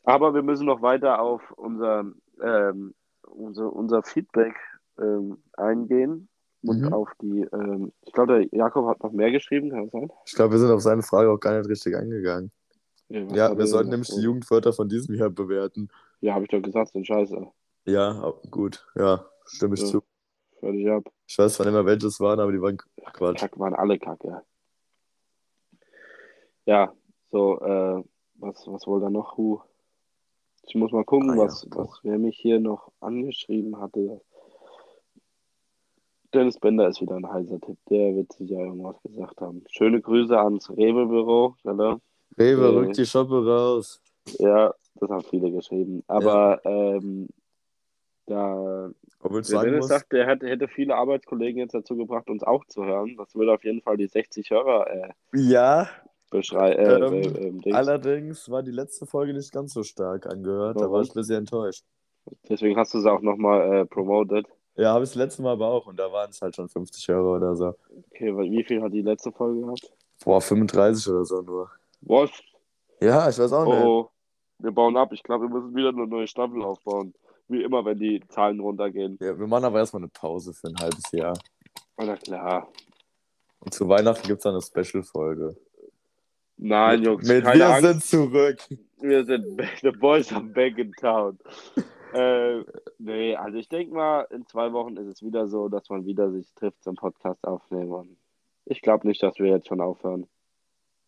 [0.08, 2.06] Aber wir müssen noch weiter auf unser,
[2.42, 2.94] ähm,
[3.26, 4.54] unser, unser Feedback
[4.98, 6.30] ähm, eingehen
[6.62, 6.92] und Mhm.
[6.94, 10.10] auf die, ähm, ich glaube, der Jakob hat noch mehr geschrieben, kann das sein?
[10.24, 12.50] Ich glaube, wir sind auf seine Frage auch gar nicht richtig eingegangen.
[13.10, 14.20] Ja, hat wir er sollten nämlich die?
[14.22, 15.88] Jugendwörter von diesem Jahr bewerten.
[16.22, 17.46] Ja, habe ich doch gesagt, sind scheiße.
[17.84, 18.86] Ja, gut.
[18.94, 19.86] Ja, stimme ich Ja.
[19.88, 20.02] zu.
[20.60, 21.04] Fertig ab.
[21.26, 22.78] Ich weiß zwar nicht mehr, welches waren, aber die waren
[23.12, 23.40] Quatsch.
[23.40, 24.42] Kack waren alle Kacke.
[26.64, 26.92] Ja,
[27.30, 28.02] so, äh,
[28.36, 29.36] was, was wohl da noch?
[29.36, 29.60] Huh.
[30.68, 31.66] Ich muss mal gucken, Ah, ja, was,
[32.02, 34.20] wer mich hier noch angeschrieben hatte.
[36.34, 37.78] Dennis Bender ist wieder ein heißer Tipp.
[37.88, 39.64] Der wird sicher irgendwas gesagt haben.
[39.70, 41.54] Schöne Grüße ans Rewe-Büro.
[41.64, 42.00] Hallo.
[42.38, 42.76] Rewe, Äh.
[42.76, 44.02] rück die Shoppe raus.
[44.38, 46.04] Ja, das haben viele geschrieben.
[46.06, 47.28] Aber ähm,
[48.26, 48.90] da
[49.22, 52.66] Obwohl der Dennis muss, sagt, der hätte, hätte viele Arbeitskollegen jetzt dazu gebracht, uns auch
[52.66, 53.16] zu hören.
[53.16, 55.88] Das würde auf jeden Fall die 60 Hörer äh, ja,
[56.30, 56.78] beschreiben.
[56.78, 57.76] Äh, Ähm, äh, ähm, Dings.
[57.76, 60.76] allerdings war die letzte Folge nicht ganz so stark angehört.
[60.76, 61.02] Da war Warum?
[61.04, 61.84] ich ein bisschen enttäuscht.
[62.48, 64.46] Deswegen hast du es auch nochmal äh, promoted.
[64.76, 67.08] Ja, habe ich das letzte Mal aber auch und da waren es halt schon 50
[67.10, 67.74] Euro oder so.
[68.12, 69.92] Okay, wie viel hat die letzte Folge gehabt?
[70.24, 71.70] Boah, 35 oder so nur.
[72.02, 72.30] Was?
[73.00, 73.84] Ja, ich weiß auch Oh, nicht.
[73.84, 74.10] oh.
[74.60, 75.12] Wir bauen ab.
[75.12, 77.14] Ich glaube, wir müssen wieder eine neue Staffel aufbauen.
[77.48, 79.16] Wie immer, wenn die Zahlen runtergehen.
[79.22, 81.36] Ja, wir machen aber erstmal eine Pause für ein halbes Jahr.
[81.96, 82.68] Na klar.
[83.60, 85.56] Und zu Weihnachten gibt es dann eine Special-Folge.
[86.58, 87.82] Nein, Jungs, mit keine Wir Angst.
[87.82, 88.58] sind zurück.
[89.00, 91.38] Wir sind back, the boys are back in town.
[92.12, 92.62] äh,
[92.98, 96.30] nee, also ich denke mal, in zwei Wochen ist es wieder so, dass man wieder
[96.32, 97.92] sich trifft zum Podcast aufnehmen.
[97.92, 98.16] Und
[98.64, 100.26] ich glaube nicht, dass wir jetzt schon aufhören.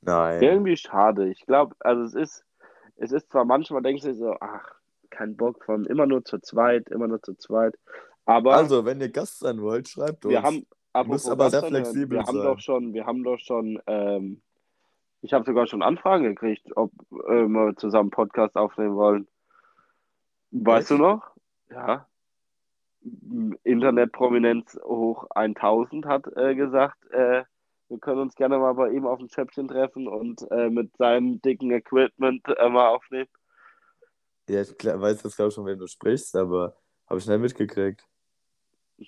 [0.02, 0.42] Nein.
[0.42, 1.28] Irgendwie schade.
[1.30, 2.44] Ich glaube, also es ist,
[2.96, 4.64] es ist zwar manchmal, denkst du so, ach,
[5.10, 7.74] kein Bock von immer nur zu zweit, immer nur zu zweit.
[8.24, 10.32] Aber Also, wenn ihr Gast sein wollt, schreibt uns.
[10.32, 10.64] wir haben,
[11.06, 12.44] müsst aber sehr flexibel wir haben sein.
[12.44, 14.40] doch schon, wir haben doch schon, ähm,
[15.22, 16.92] ich habe sogar schon Anfragen gekriegt, ob
[17.28, 19.28] äh, wir zusammen Podcast aufnehmen wollen.
[20.50, 20.98] Weißt Echt?
[20.98, 21.30] du noch?
[21.70, 22.06] Ja.
[23.64, 27.44] Internetprominenz hoch 1000 hat äh, gesagt, äh,
[27.88, 31.40] wir können uns gerne mal bei ihm auf ein Schäppchen treffen und äh, mit seinem
[31.40, 33.28] dicken Equipment äh, mal aufnehmen.
[34.48, 36.76] Ja, ich weiß jetzt glaube ich schon, wen du sprichst, aber
[37.08, 38.04] habe ich schnell mitgekriegt.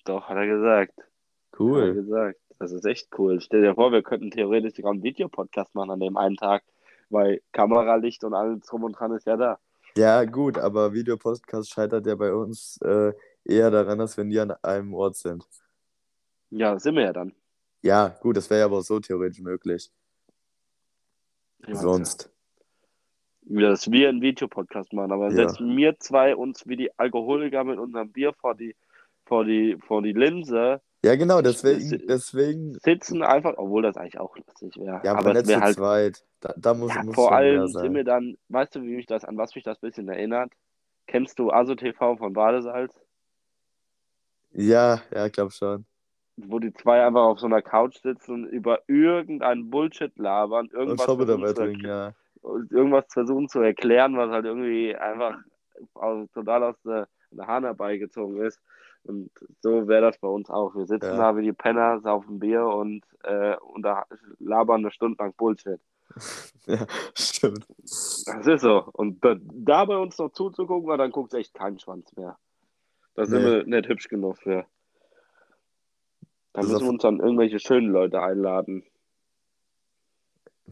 [0.04, 0.98] Doch, hat er gesagt.
[0.98, 1.94] Hat er Cool.
[1.94, 2.40] gesagt.
[2.58, 3.40] Das ist echt cool.
[3.40, 6.62] Stell dir vor, wir könnten theoretisch sogar einen Videopodcast machen an dem einen Tag,
[7.10, 9.58] weil Kameralicht und alles drum und dran ist ja da.
[9.96, 13.12] Ja, gut, aber Videopodcast scheitert ja bei uns äh,
[13.44, 15.46] eher daran, dass wir nie an einem Ort sind.
[16.50, 17.34] Ja, sind wir ja dann.
[17.82, 19.90] Ja, gut, das wäre ja aber auch so theoretisch möglich.
[21.66, 22.30] Ich Sonst.
[23.44, 25.48] Ja, dass wir einen Videopodcast machen, aber Ja.
[25.48, 28.76] setzen wir zwei uns wie die Alkoholiker mit unserem Bier vor die,
[29.26, 34.36] vor die, vor die Linse, Ja, genau, deswegen, deswegen, sitzen einfach, obwohl das eigentlich auch
[34.36, 35.00] lustig wäre.
[35.02, 36.24] ja, aber, aber nicht zu halt zweit.
[36.40, 39.24] Da, da muss, Ja, muss vor allem sind wir dann, weißt du, wie mich das,
[39.24, 40.52] an was mich das ein bisschen erinnert?
[41.08, 42.94] Kennst du ASO TV von Badesalz?
[44.52, 45.84] Ja, ja, ich glaube schon.
[46.36, 50.72] Wo die zwei einfach auf so einer Couch sitzen und über irgendeinen Bullshit labern, Und
[50.72, 52.14] irgendwas Schoppe versuchen, zu erklären, ja.
[52.70, 55.36] irgendwas versuchen zu erklären, was halt irgendwie einfach
[56.32, 58.60] total aus der, der Hahn herbeigezogen ist.
[59.04, 60.74] Und so wäre das bei uns auch.
[60.74, 61.16] Wir sitzen Ja.
[61.16, 64.04] da wie die Penner, saufen Bier und, äh, und da
[64.38, 65.80] labern eine Stunde lang Bullshit.
[66.66, 67.66] Ja, stimmt.
[67.78, 68.84] Das ist so.
[68.92, 72.38] Und da, da bei uns noch zuzugucken, weil dann guckt echt kein Schwanz mehr.
[73.16, 73.50] Da sind Nee.
[73.50, 74.64] wir nicht hübsch genug für.
[76.52, 78.84] Da Das müssen wir uns dann irgendwelche schönen Leute einladen.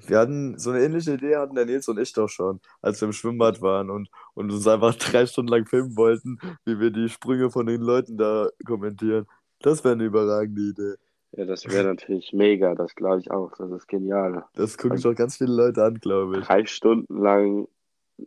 [0.07, 3.07] Wir hatten so eine ähnliche Idee, hatten der Nils und ich doch schon, als wir
[3.07, 7.09] im Schwimmbad waren und, und uns einfach drei Stunden lang filmen wollten, wie wir die
[7.09, 9.27] Sprünge von den Leuten da kommentieren.
[9.63, 10.95] Das wäre eine überragende Idee.
[11.33, 13.53] Ja, das wäre natürlich mega, das glaube ich auch.
[13.57, 14.45] Das ist genial.
[14.55, 16.47] Das gucken sich auch ganz viele Leute an, glaube ich.
[16.47, 17.69] Drei Stunden lang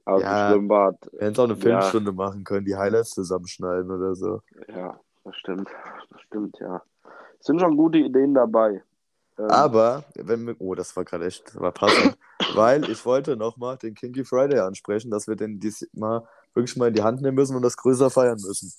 [0.05, 0.49] aus Ja.
[0.49, 0.95] dem Schwimmbad.
[1.11, 1.59] Wir hätten auch eine Ja.
[1.59, 4.39] Filmstunde machen können, die Highlights zusammenschneiden oder so.
[4.69, 5.69] Ja, das stimmt.
[6.11, 6.81] Das stimmt, ja.
[7.39, 8.83] Es sind schon gute Ideen dabei.
[9.37, 12.17] Ähm, Aber, wenn wir, oh, das war gerade echt, das war passend,
[12.55, 16.93] weil ich wollte nochmal den Kinky Friday ansprechen, dass wir den diesmal wirklich mal in
[16.93, 18.71] die Hand nehmen müssen und das größer feiern müssen.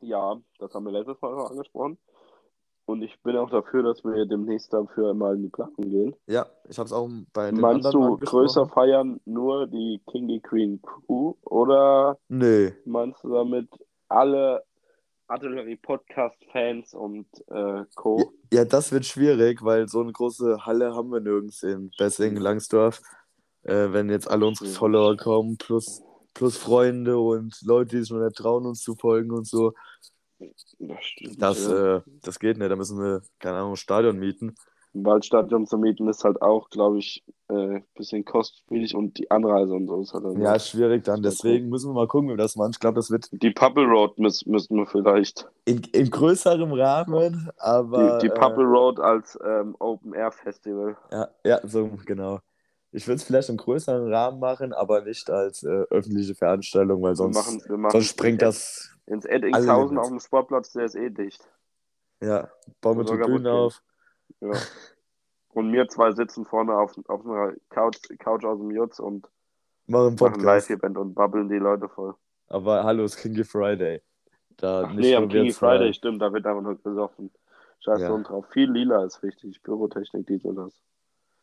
[0.00, 1.98] Ja, das haben wir letztes Mal schon angesprochen.
[2.86, 6.16] Und ich bin auch dafür, dass wir demnächst dafür mal in die Planung gehen.
[6.26, 10.80] Ja, ich habe es auch bei den Meinst du größer feiern nur die Kingy Queen
[10.80, 13.68] Crew oder Nee, meinst du damit
[14.08, 14.62] alle
[15.28, 18.32] Artillerie Podcast Fans und äh, Co?
[18.52, 23.00] Ja, das wird schwierig, weil so eine große Halle haben wir nirgends in Bessingen, Langsdorf.
[23.62, 24.70] Äh, wenn jetzt alle unsere.
[24.70, 29.30] Follower kommen, plus, plus Freunde und Leute, die sich noch nicht trauen, uns zu folgen
[29.30, 29.74] und so,
[30.78, 31.42] Das stimmt.
[31.42, 31.96] das, ja.
[31.96, 32.70] äh, das geht nicht.
[32.70, 34.54] Da müssen wir, keine Ahnung, ein Stadion mieten.
[35.00, 39.30] Ein Waldstadion zu mieten ist halt auch, glaube ich, ein äh, bisschen kostspielig und die
[39.30, 41.22] Anreise und so ist halt dann Ja, schwierig dann.
[41.22, 42.72] Deswegen müssen wir mal gucken, wie wir das machen.
[42.72, 45.48] Ich glaube, das wird Die Pupple Road müssen, müssen wir vielleicht.
[45.64, 48.18] in, in größerem Rahmen, aber.
[48.18, 50.96] Die, die äh, Pupple Road als ähm, Open Air Festival.
[51.10, 52.40] Ja, ja, so genau.
[52.92, 57.16] Ich würde es vielleicht im größeren Rahmen machen, aber nicht als äh, öffentliche Veranstaltung, weil
[57.16, 58.90] Wir sonst, machen, wir machen sonst springt das.
[59.06, 61.46] ins Eddingshausen auf dem Sportplatz, der ist eh dicht.
[62.22, 63.82] Ja, bauen wir Sogar Tribünen auf.
[64.40, 64.52] Ja.
[65.54, 69.28] Und wir zwei sitzen vorne auf, auf einer Couch, Couch aus dem Jutz und
[69.86, 70.44] Machen Podcast.
[70.44, 72.14] Live-Event und babbeln die Leute voll.
[72.48, 74.02] Aber hallo, es ist Kinky Friday.
[74.58, 75.52] Da Ach nee, am Kingy.
[75.52, 77.30] Friday, stimmt, da wird einfach nur besoffen.
[77.80, 78.16] Scheiß Ja.
[78.18, 78.46] Drauf.
[78.50, 79.62] Viel lila ist wichtig.
[79.62, 80.74] Pyrotechnik, dies und das.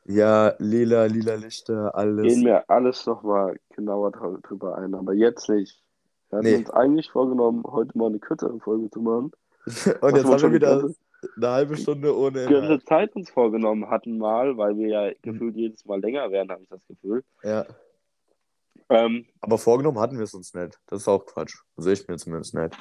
[0.06, 2.28] Ja, lila, lila Lichter, alles.
[2.28, 5.82] Gehen wir alles nochmal genauer dr- drüber ein, aber jetzt nicht.
[6.30, 6.56] Wir hatten Nee.
[6.58, 9.32] uns eigentlich vorgenommen, heute mal eine kürzere Folge zu machen.
[9.66, 10.96] Und Was jetzt haben wir wieder ganze-
[11.36, 12.88] eine halbe Stunde ohne die ganze Inhalt.
[12.88, 16.70] Zeit uns vorgenommen hatten mal, weil wir ja gefühlt jedes Mal länger werden, habe ich
[16.70, 17.24] das Gefühl.
[17.44, 17.66] Ja.
[18.90, 20.80] Ähm, Aber vorgenommen hatten wir es uns nicht.
[20.88, 21.56] Das ist auch Quatsch.
[21.78, 22.78] Sehe ich mir zumindest nicht.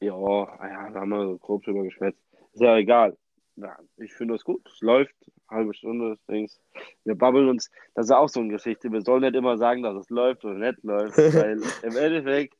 [0.00, 2.20] ja, ah ja, da haben wir so grob drüber geschwätzt.
[2.52, 3.16] Ist ja egal.
[3.56, 4.66] Ja, ich finde das gut.
[4.68, 5.14] Es läuft.
[5.48, 6.60] Halbe Stunde, Dings.
[7.04, 7.70] Wir babbeln uns.
[7.94, 8.90] Das ist auch so eine Geschichte.
[8.90, 12.54] Wir sollen nicht immer sagen, dass es läuft oder nicht läuft, weil im Endeffekt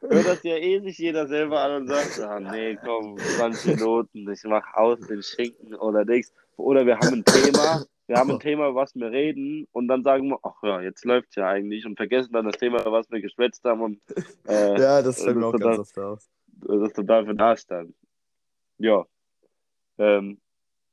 [0.00, 4.30] hört das ja eh sich jeder selber an und sagt, ah, nee, komm, 20 Minuten,
[4.30, 6.32] ich mach aus den Schinken oder nichts.
[6.56, 10.28] Oder wir haben ein Thema, wir haben ein Thema, was wir reden und dann sagen
[10.28, 13.62] wir, ach ja, jetzt läuft's ja eigentlich und vergessen dann das Thema, was wir geschwätzt
[13.64, 14.00] haben und
[14.48, 16.24] äh, Ja, das fällt mir auch ist ganz oft auf.
[16.46, 17.94] das ist total für das dann.
[18.78, 19.04] Ja.
[19.98, 20.40] Ähm,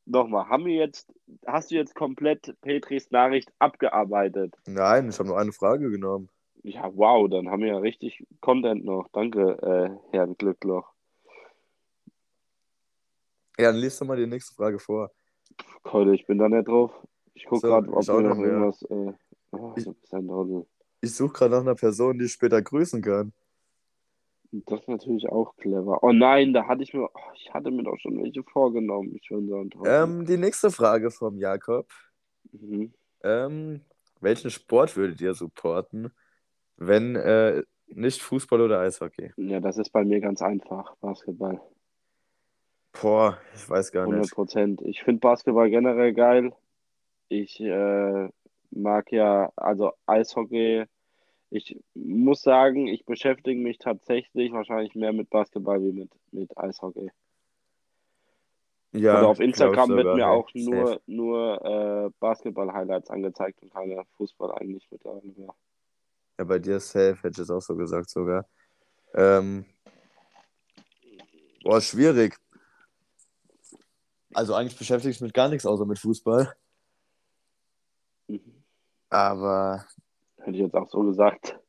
[0.06, 1.12] nochmal, haben wir jetzt,
[1.46, 4.54] hast du jetzt komplett Petris Nachricht abgearbeitet?
[4.68, 6.30] Nein, ich habe nur eine Frage genommen.
[6.68, 9.08] Ja, wow, dann haben wir ja richtig Content noch.
[9.14, 10.92] Danke, äh, Herrn Glückloch.
[13.60, 15.12] Ja, dann liest doch mal die nächste Frage vor.
[15.86, 16.92] Heute, ich bin da nicht drauf.
[17.36, 18.82] Ich gucke So, gerade, ob wir noch irgendwas.
[18.82, 19.14] Äh,
[19.52, 20.68] oh, Ich- du.
[21.02, 23.32] Ich suche gerade nach einer Person, die ich später grüßen kann.
[24.52, 26.02] Das ist natürlich auch clever.
[26.02, 29.16] Oh nein, da hatte ich mir, oh, ich hatte mir doch schon welche vorgenommen.
[29.22, 29.86] Ich bin so.
[29.86, 31.88] Ähm, die nächste Frage vom Jakob.
[32.54, 32.92] Mhm.
[33.24, 33.82] Ähm,
[34.20, 36.12] welchen Sport würdet ihr supporten,
[36.78, 39.32] wenn äh, nicht Fußball oder Eishockey?
[39.38, 40.96] Ja, das ist bei mir ganz einfach.
[40.98, 41.62] Basketball.
[43.02, 44.34] Boah, ich weiß gar 100 nicht.
[44.34, 44.82] Prozent.
[44.82, 46.54] Ich finde Basketball generell geil.
[47.28, 48.30] Ich äh,
[48.72, 50.86] mag ja, also Eishockey.
[51.50, 57.12] Ich muss sagen, ich beschäftige mich tatsächlich wahrscheinlich mehr mit Basketball wie mit, mit Eishockey.
[58.94, 60.70] Ja, also auf Instagram wird mir auch safe.
[60.70, 65.54] nur, nur äh, Basketball-Highlights angezeigt und keine Fußball eigentlich mittlerweile mehr.
[66.38, 68.46] Ja, bei dir safe, hätte ich es auch so gesagt sogar.
[69.14, 69.66] Ähm,
[71.64, 72.38] boah, schwierig.
[74.34, 76.54] Also eigentlich beschäftige ich mich mit gar nichts außer mit Fußball.
[78.28, 78.64] Mhm.
[79.10, 79.86] Aber
[80.46, 81.60] Hätte ich jetzt auch so gesagt.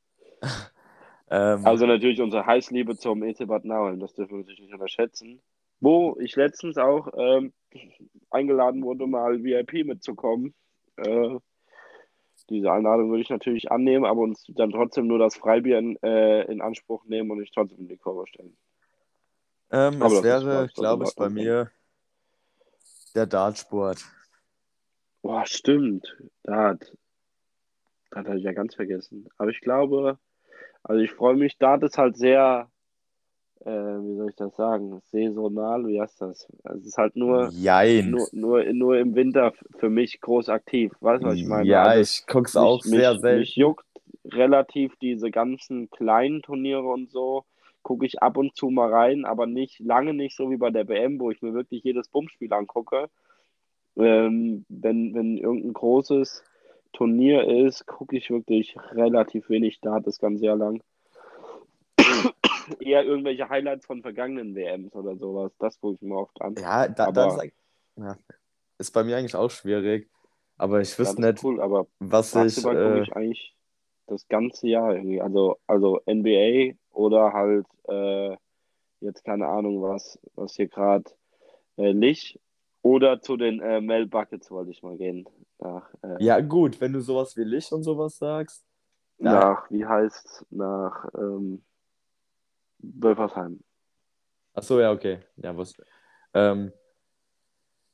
[1.31, 5.41] ähm, Also natürlich unsere Heißliebe zum EC Bad Nauheim, das dürfen wir natürlich nicht unterschätzen.
[5.81, 7.53] Wo ich letztens auch ähm,
[8.31, 10.55] eingeladen wurde, mal VIP mitzukommen.
[10.97, 11.39] Äh,
[12.49, 16.43] diese Einladung würde ich natürlich annehmen, aber uns dann trotzdem nur das Freibier in, äh,
[16.45, 18.57] in Anspruch nehmen und nicht trotzdem in die Kurve stellen.
[19.71, 21.71] ähm, es wäre, glaube ich, bei mir
[23.15, 24.05] der Dartsport.
[25.23, 26.17] Boah, stimmt.
[26.45, 26.93] Dart.
[28.11, 29.29] Dart hatte ich ja ganz vergessen.
[29.39, 30.19] Aber ich glaube,
[30.83, 32.71] also ich freue mich, Dart ist halt sehr,
[33.65, 36.47] äh, wie soll ich das sagen, saisonal, wie heißt das?
[36.65, 38.11] Also es ist halt nur, Jein.
[38.11, 40.93] nur, nur, nur im Winter für mich groß aktiv.
[41.01, 41.67] Weißt du, was ich meine?
[41.69, 43.39] Ja, Also ich gucke es mich, auch sehr mich, selten.
[43.41, 43.87] mich juckt
[44.25, 47.45] relativ diese ganzen kleinen Turniere und so.
[47.83, 50.89] Gucke ich ab und zu mal rein, aber nicht lange nicht so wie bei der
[50.89, 53.09] WM, wo ich mir wirklich jedes Bummspiel angucke.
[53.97, 56.45] Ähm, wenn, wenn irgendein großes
[56.93, 60.83] Turnier ist, gucke ich wirklich relativ wenig Dart das ganze Jahr lang.
[62.81, 65.53] Eher irgendwelche Highlights von vergangenen WMs oder sowas.
[65.59, 66.55] Das gucke ich mir oft an.
[66.57, 67.53] Ja, da, Aber- das ist,
[67.97, 68.17] ja,
[68.79, 70.11] ist bei mir eigentlich auch schwierig.
[70.59, 72.65] Aber ich wüsste nicht, cool, aber was ich.
[72.65, 73.55] Äh, ich eigentlich
[74.07, 75.21] das ganze Jahr irgendwie.
[75.21, 78.37] Also, also NBA oder halt äh,
[79.01, 81.05] jetzt keine Ahnung was, was hier gerade
[81.77, 82.41] äh, Lich
[82.83, 85.29] oder zu den äh, Mel Buckets wollte ich mal gehen.
[85.59, 88.65] Nach, äh, ja, gut, wenn du sowas wie Licht und sowas sagst.
[89.19, 89.33] ja.
[89.33, 91.63] nach wie heißt nach ähm,
[92.95, 93.61] Wölfersheim.
[94.55, 95.21] Ach so, ja, okay.
[95.37, 95.75] Ja, was.
[96.35, 96.73] Ähm,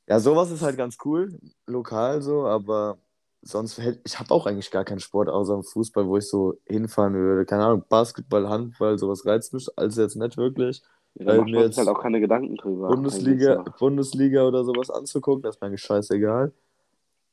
[0.07, 2.97] ja, sowas ist halt ganz cool, lokal so, aber
[3.41, 7.45] sonst ich habe auch eigentlich gar keinen Sport außer Fußball, wo ich so hinfahren würde.
[7.45, 10.81] Keine Ahnung, Basketball, Handball, sowas reizt mich also jetzt nicht wirklich.
[11.15, 12.87] Ja, da macht man sich halt auch keine Gedanken drüber.
[12.87, 16.51] Bundesliga, Bundesliga oder sowas anzugucken, das ist mir eigentlich scheißegal.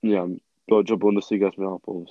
[0.03, 0.29] Ja,
[0.67, 2.11] deutsche Bundesliga ist mir auch Bums.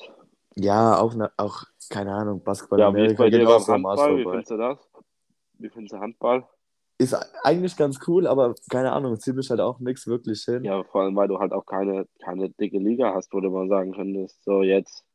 [0.56, 2.80] Ja, auch, auch keine Ahnung, Basketball.
[2.80, 4.18] Ja, wie ist bei dir beim Handball?
[4.18, 4.78] Wie findest du das?
[5.60, 6.48] Wie findest du Handball?
[6.98, 10.66] Ist eigentlich ganz cool, aber keine Ahnung, zieht mich halt auch nichts wirklich hin.
[10.66, 13.70] Ja, vor allem, weil du halt auch keine, keine dicke Liga hast, wo du mal
[13.70, 15.06] sagen könntest, so jetzt,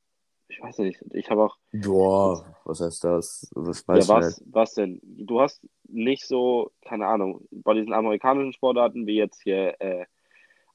[0.48, 1.58] ich weiß nicht, ich habe auch.
[1.72, 3.50] Boah, was heißt das?
[3.54, 4.98] das ja, was, was denn?
[5.02, 10.06] Du hast nicht so, keine Ahnung, bei diesen amerikanischen Sportarten wie jetzt hier äh,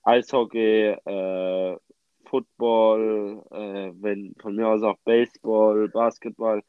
[0.04, 1.78] Eishockey, äh,
[2.26, 6.62] Football, äh, wenn von mir aus auch Baseball, Basketball,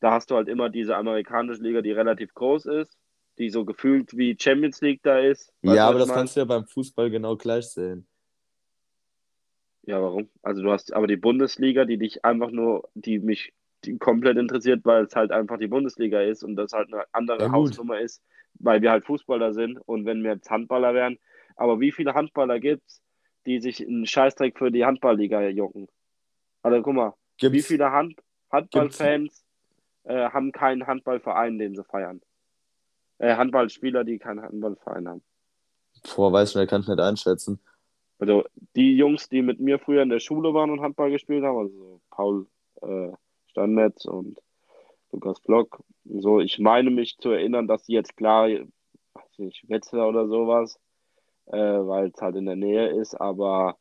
[0.00, 2.96] da hast du halt immer diese amerikanische Liga, die relativ groß ist,
[3.38, 5.52] die so gefühlt wie Champions League da ist.
[5.62, 8.06] Ja, aber das kannst du ja beim Fußball genau gleich sehen.
[9.82, 10.28] Ja, warum?
[10.42, 14.84] Also du hast aber die Bundesliga, die dich einfach nur, die mich die komplett interessiert,
[14.84, 18.22] weil es halt einfach die Bundesliga ist und das halt eine andere ja, Hausnummer ist,
[18.54, 21.18] weil wir halt Fußballer sind und wenn wir jetzt Handballer wären.
[21.56, 23.00] Aber wie viele Handballer gibt es,
[23.46, 25.88] die sich einen Scheißdreck für die Handballliga jucken.
[26.62, 29.44] Also guck mal, gibt's, wie viele Hand Handballfans
[30.08, 32.20] äh, haben keinen Handballverein, den sie feiern?
[33.18, 35.22] Äh, Handballspieler, die keinen Handballverein haben.
[36.14, 37.60] Boah, weiß ich kann ich nicht einschätzen.
[38.18, 38.44] Also
[38.74, 42.00] die Jungs, die mit mir früher in der Schule waren und Handball gespielt haben, also
[42.10, 42.46] Paul
[42.82, 43.12] äh,
[43.46, 44.38] Standnetz und
[45.12, 50.08] Lukas Block, so, ich meine mich zu erinnern, dass die jetzt klar, weiß nicht, Wetzlar
[50.08, 50.80] oder sowas,
[51.46, 53.76] äh, weil es halt in der Nähe ist, aber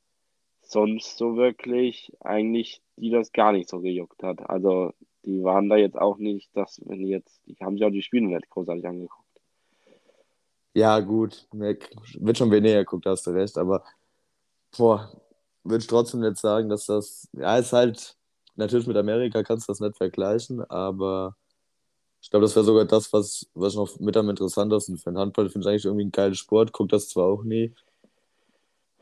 [0.62, 4.50] sonst so wirklich eigentlich, die das gar nicht so gejuckt hat.
[4.50, 4.94] Also
[5.28, 8.02] die waren da jetzt auch nicht, dass wenn die jetzt, die haben sich auch die
[8.02, 9.24] Spiele nicht großartig angeguckt.
[10.74, 13.84] Ja, gut, wird schon weniger geguckt, hast du recht, aber
[14.78, 15.12] boah,
[15.64, 18.16] würde ich trotzdem nicht sagen, dass das, ja, ist halt,
[18.56, 21.36] natürlich mit Amerika kannst du das nicht vergleichen, aber
[22.22, 25.20] ich glaube, das wäre sogar das, was, was ich noch mit am interessantesten finde.
[25.20, 27.74] Handball finde ich eigentlich irgendwie ein geiler Sport, gucke das zwar auch nie,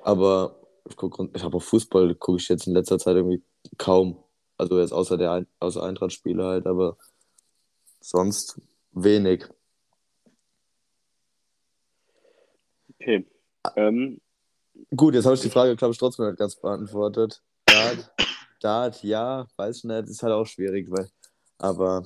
[0.01, 0.95] aber ich,
[1.33, 3.43] ich habe auch Fußball, gucke ich jetzt in letzter Zeit irgendwie
[3.77, 4.24] kaum.
[4.57, 6.97] Also jetzt außer der außer Eintracht-Spiele halt, aber
[7.99, 9.45] sonst wenig.
[12.93, 13.25] Okay.
[13.75, 14.21] Ähm,
[14.95, 17.41] Gut, jetzt habe ich die Frage, glaube ich, trotzdem nicht ganz beantwortet.
[17.65, 18.13] Dart,
[18.59, 21.09] Dart, ja, weiß ich nicht, ist halt auch schwierig, weil,
[21.57, 22.03] aber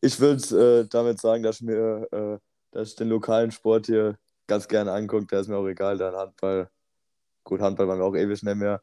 [0.00, 2.38] ich würde äh, damit sagen, dass ich mir, äh,
[2.72, 5.26] dass ich den lokalen Sport hier ganz gerne angucke.
[5.26, 5.96] Der ist mir auch egal.
[5.96, 6.70] Dann Handball.
[7.42, 8.82] Gut, Handball waren wir auch ewig nicht mehr.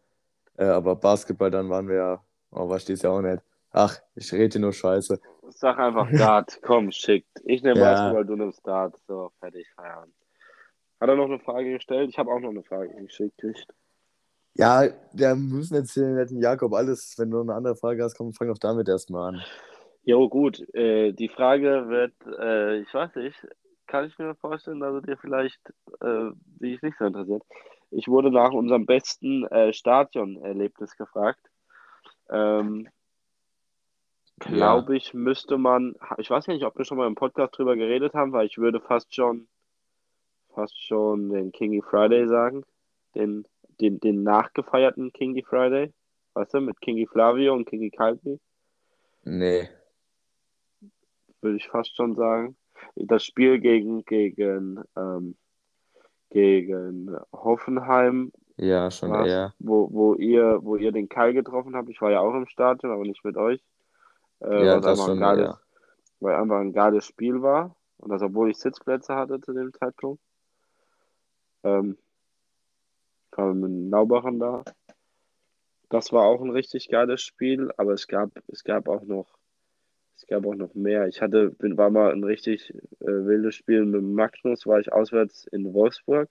[0.61, 2.23] Äh, aber Basketball, dann waren wir ja.
[2.51, 3.41] Oh, was steht ja auch nicht.
[3.71, 5.19] Ach, ich rede nur Scheiße.
[5.49, 7.29] Sag einfach Dart, komm, schickt.
[7.45, 7.91] Ich nehme ja.
[7.91, 8.95] Basketball, du nimmst Dart.
[9.07, 10.13] So, fertig, Feierabend.
[10.99, 12.09] Hat er noch eine Frage gestellt?
[12.09, 13.41] Ich habe auch noch eine Frage geschickt.
[14.53, 18.33] Ja, wir müssen jetzt hier nicht Jakob alles, wenn du eine andere Frage hast, komm,
[18.33, 19.41] fang doch damit erstmal an.
[20.03, 20.61] Jo, gut.
[20.75, 23.47] Äh, die Frage wird, äh, ich weiß nicht,
[23.87, 25.59] kann ich mir vorstellen, dass er dir vielleicht
[26.01, 27.43] äh, dich nicht so interessiert.
[27.91, 31.41] Ich wurde nach unserem besten äh, Stadionerlebnis gefragt.
[32.29, 32.87] Ähm,
[34.39, 38.15] Glaube ich, müsste man, ich weiß nicht, ob wir schon mal im Podcast drüber geredet
[38.15, 39.47] haben, weil ich würde fast schon,
[40.55, 42.63] fast schon den Kingy Friday sagen,
[43.13, 43.45] den,
[43.79, 45.93] den, den nachgefeierten Kingy Friday,
[46.33, 48.39] weißt du, mit Kingy Flavio und Kingy Calvi.
[49.23, 49.69] Nee
[51.41, 52.55] würde ich fast schon sagen.
[52.95, 55.35] Das Spiel gegen, gegen, ähm,
[56.31, 58.31] gegen Hoffenheim.
[58.57, 59.53] Ja, schon eher.
[59.59, 61.89] Wo, wo, ihr, wo ihr den Kai getroffen habt.
[61.89, 63.61] Ich war ja auch im Stadion, aber nicht mit euch.
[64.39, 65.59] Äh, ja, das schon, geiles, ja.
[66.19, 67.75] Weil einfach ein geiles Spiel war.
[67.97, 70.21] Und das, obwohl ich Sitzplätze hatte zu dem Zeitpunkt.
[71.63, 71.97] Ähm,
[73.29, 74.63] kam mit Naubachern da.
[75.89, 79.27] Das war auch ein richtig geiles Spiel, aber es gab, es gab auch noch
[80.21, 81.07] es gab auch noch mehr.
[81.07, 85.47] Ich hatte, bin, war mal ein richtig äh, wildes Spiel mit Magnus, war ich auswärts
[85.47, 86.29] in Wolfsburg.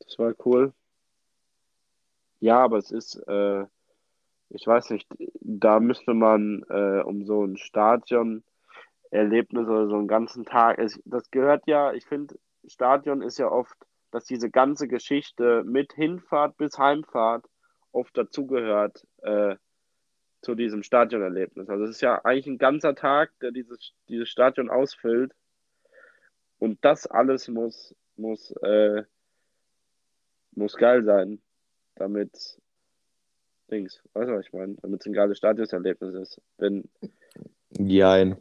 [0.00, 0.74] Das war cool.
[2.40, 3.64] Ja, aber es ist, äh,
[4.50, 5.08] ich weiß nicht,
[5.40, 11.30] da müsste man äh, um so ein Stadion-Erlebnis oder so einen ganzen Tag, es, das
[11.30, 13.74] gehört ja, ich finde, Stadion ist ja oft,
[14.10, 17.46] dass diese ganze Geschichte mit Hinfahrt bis Heimfahrt
[17.90, 19.06] oft dazugehört.
[19.22, 19.56] Äh,
[20.46, 21.68] zu diesem Stadionerlebnis.
[21.68, 25.32] Also es ist ja eigentlich ein ganzer Tag, der dieses, dieses Stadion ausfüllt.
[26.60, 29.02] Und das alles muss, muss, äh,
[30.52, 31.40] muss geil sein,
[31.96, 32.30] damit
[33.72, 34.76] Dings, weißt du, was ich meine?
[34.82, 36.40] Damit es ein geiles Stadionerlebnis ist.
[36.58, 36.84] Wenn.
[37.76, 38.36] Jein.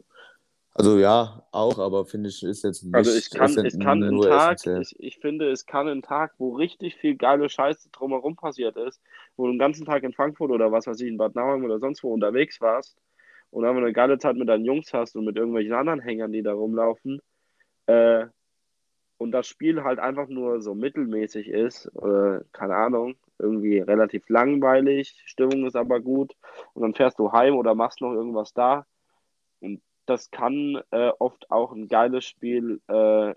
[0.77, 2.93] Also ja, auch, aber finde ich, ist jetzt nicht.
[2.93, 6.53] Also ich kann, es kann ein Tag, ich, ich, finde, es kann ein Tag, wo
[6.53, 9.01] richtig viel geile Scheiße drumherum passiert ist,
[9.37, 11.79] wo du den ganzen Tag in Frankfurt oder was weiß ich, in Bad Nauheim oder
[11.79, 12.97] sonst wo unterwegs warst
[13.51, 16.43] und einfach eine geile Zeit mit deinen Jungs hast und mit irgendwelchen anderen Hängern, die
[16.43, 17.21] da rumlaufen,
[17.85, 18.25] äh,
[19.17, 25.21] und das Spiel halt einfach nur so mittelmäßig ist, oder keine Ahnung, irgendwie relativ langweilig,
[25.25, 26.33] Stimmung ist aber gut
[26.73, 28.85] und dann fährst du heim oder machst noch irgendwas da
[29.61, 33.33] und das kann äh, oft auch ein geiles Spiel äh,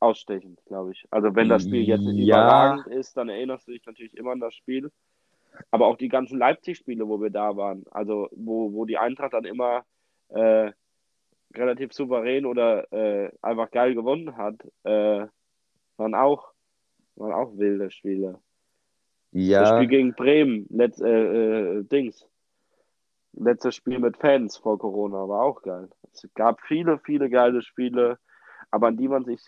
[0.00, 1.06] ausstechen, glaube ich.
[1.10, 2.12] Also wenn das Spiel jetzt ja.
[2.12, 4.90] überragend ist, dann erinnerst du dich natürlich immer an das Spiel.
[5.70, 9.44] Aber auch die ganzen Leipzig-Spiele, wo wir da waren, also wo, wo die Eintracht dann
[9.44, 9.84] immer
[10.28, 10.70] äh,
[11.54, 14.54] relativ souverän oder äh, einfach geil gewonnen hat,
[14.84, 15.26] äh,
[15.96, 16.52] waren auch
[17.18, 18.38] waren auch wilde Spiele.
[19.32, 19.60] Ja.
[19.60, 22.26] Das Spiel gegen Bremen, letzt, äh, äh, Dings.
[23.32, 25.88] Letztes Spiel mit Fans vor Corona war auch geil.
[26.12, 28.18] Es gab viele, viele geile Spiele,
[28.70, 29.44] aber an die man sich,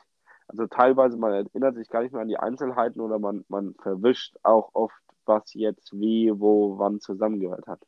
[0.48, 4.36] also teilweise man erinnert sich gar nicht mehr an die Einzelheiten oder man, man verwischt
[4.42, 7.80] auch oft, was jetzt wie, wo, wann zusammengehört hat.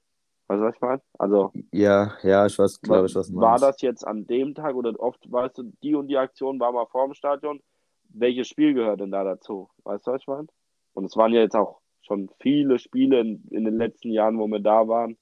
[0.48, 1.02] Weißt du, was ich meine?
[1.18, 4.74] Also, ja, ja, ich weiß, glaube ich, was du War das jetzt an dem Tag
[4.74, 7.60] oder oft, weißt du, die und die Aktion war mal vor dem Stadion?
[8.08, 9.70] Welches Spiel gehört denn da dazu?
[9.84, 10.48] Weißt du, was ich meine?
[10.92, 14.46] Und es waren ja jetzt auch schon viele Spiele in, in den letzten Jahren, wo
[14.46, 15.16] wir da waren,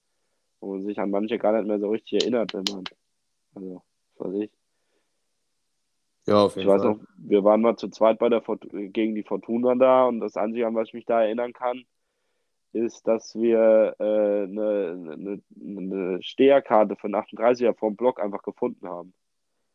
[0.60, 2.84] wo man sich an manche gar nicht mehr so richtig erinnert, wenn man.
[3.54, 3.82] Also,
[4.16, 4.50] was weiß ich.
[6.26, 6.78] Ja, auf jeden ich Fall.
[6.78, 10.20] weiß noch, wir waren mal zu zweit bei der Fort gegen die Fortuna da und
[10.20, 11.84] das Einzige, an was ich mich da erinnern kann,
[12.72, 19.12] ist, dass wir äh, eine, eine, eine Steherkarte von 38er vom Block einfach gefunden haben.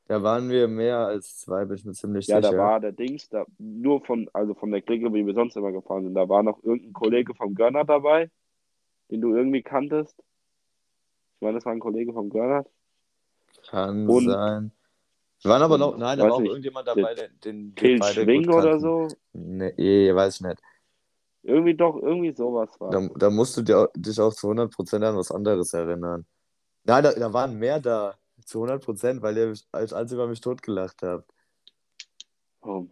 [0.07, 2.51] Da waren wir mehr als zwei, bin ich mir ziemlich ja, sicher.
[2.51, 5.57] Ja, da war der Dings, da nur von, also von der Clique, wie wir sonst
[5.57, 6.13] immer gefahren sind.
[6.13, 8.29] Da war noch irgendein Kollege vom Görner dabei,
[9.09, 10.23] den du irgendwie kanntest.
[11.35, 12.65] Ich meine, das war ein Kollege vom Görner.
[13.69, 14.71] Kann Und, sein.
[15.41, 18.49] Wir waren aber noch, nein, da war auch nicht, irgendjemand dabei, den, den Till Schwing
[18.49, 19.07] oder so?
[19.33, 20.61] Nee, weiß ich nicht.
[21.43, 22.89] Irgendwie doch, irgendwie sowas war.
[22.89, 26.25] Da, da musst du dir, dich auch zu 100% an was anderes erinnern.
[26.83, 28.15] Nein, da, da waren mehr da.
[28.45, 31.31] Zu 100 Prozent, weil ihr als einziger mich totgelacht habt.
[32.61, 32.91] Warum?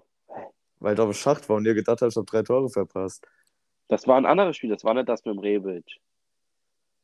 [0.79, 3.27] Weil ich auf dem Schacht war und ihr gedacht habt, ich habe drei Tore verpasst.
[3.87, 5.99] Das war ein anderes Spiel, das war nicht das mit dem Rebic.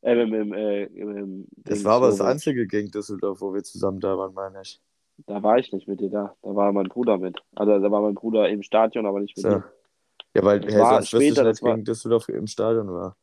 [0.01, 4.17] Äh, mit, äh, mit, das war aber das einzige gegen Düsseldorf, wo wir zusammen da
[4.17, 4.81] waren, meine ich.
[5.27, 6.35] Da war ich nicht mit dir da.
[6.41, 7.37] Da war mein Bruder mit.
[7.55, 9.49] Also da war mein Bruder im Stadion, aber nicht mit so.
[9.49, 9.63] dir.
[10.35, 11.73] Ja, weil hey, war sonst später, nicht war...
[11.73, 13.17] gegen Düsseldorf im Stadion war.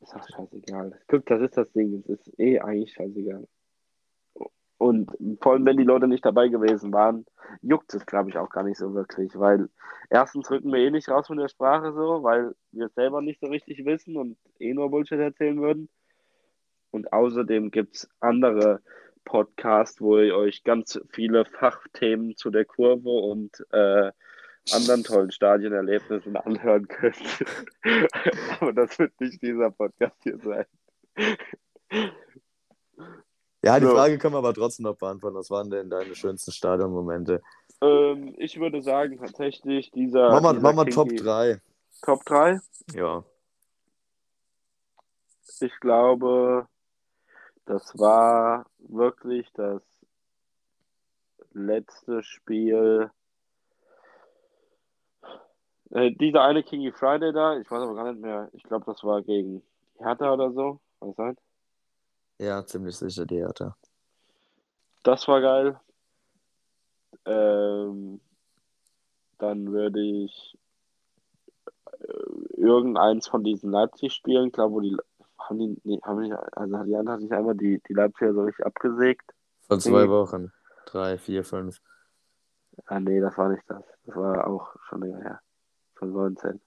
[0.00, 1.00] Ist doch scheißegal.
[1.08, 2.02] Guck, das ist das Ding.
[2.06, 3.46] Das ist eh eigentlich scheißegal.
[4.78, 5.10] Und
[5.40, 7.24] vor allem, wenn die Leute nicht dabei gewesen waren,
[7.62, 9.38] juckt es, glaube ich, auch gar nicht so wirklich.
[9.38, 9.70] Weil
[10.10, 13.40] erstens rücken wir eh nicht raus von der Sprache so, weil wir es selber nicht
[13.40, 15.88] so richtig wissen und eh nur Bullshit erzählen würden.
[16.90, 18.82] Und außerdem gibt es andere
[19.24, 24.12] Podcasts, wo ihr euch ganz viele Fachthemen zu der Kurve und äh,
[24.72, 27.44] anderen tollen Stadionerlebnissen anhören könnt.
[28.60, 30.66] Aber das wird nicht dieser Podcast hier sein.
[33.62, 33.92] Ja, die so.
[33.92, 35.36] Frage können wir aber trotzdem noch beantworten.
[35.36, 37.42] Was waren denn deine schönsten Stadionmomente?
[37.80, 40.30] Ähm, ich würde sagen, tatsächlich dieser.
[40.30, 41.60] Mach mal, dieser mach mal Top 3.
[42.02, 42.60] Top 3?
[42.94, 43.24] Ja.
[45.60, 46.66] Ich glaube,
[47.64, 49.82] das war wirklich das
[51.52, 53.10] letzte Spiel.
[55.90, 59.02] Äh, dieser eine Kingy Friday da, ich weiß aber gar nicht mehr, ich glaube, das
[59.04, 59.62] war gegen
[59.98, 60.80] Hertha oder so.
[61.00, 61.36] Was sein?
[62.38, 63.76] Ja, ziemlich sicher die Hertha.
[65.02, 65.80] Das war geil.
[67.24, 68.20] Ähm,
[69.38, 70.58] dann würde ich
[72.00, 74.96] äh, irgendeins von diesen Leipzig-Spielen, glaube wo die
[75.38, 78.66] haben die, nee, haben die, also die hat sich einmal die, die Leipziger so richtig
[78.66, 79.32] abgesägt.
[79.66, 80.10] Vor zwei nee.
[80.10, 80.52] Wochen.
[80.86, 81.80] Drei, vier, fünf.
[82.86, 83.84] Ah, nee, das war nicht das.
[84.04, 85.40] Das war auch schon länger her.
[85.94, 86.60] Von 19.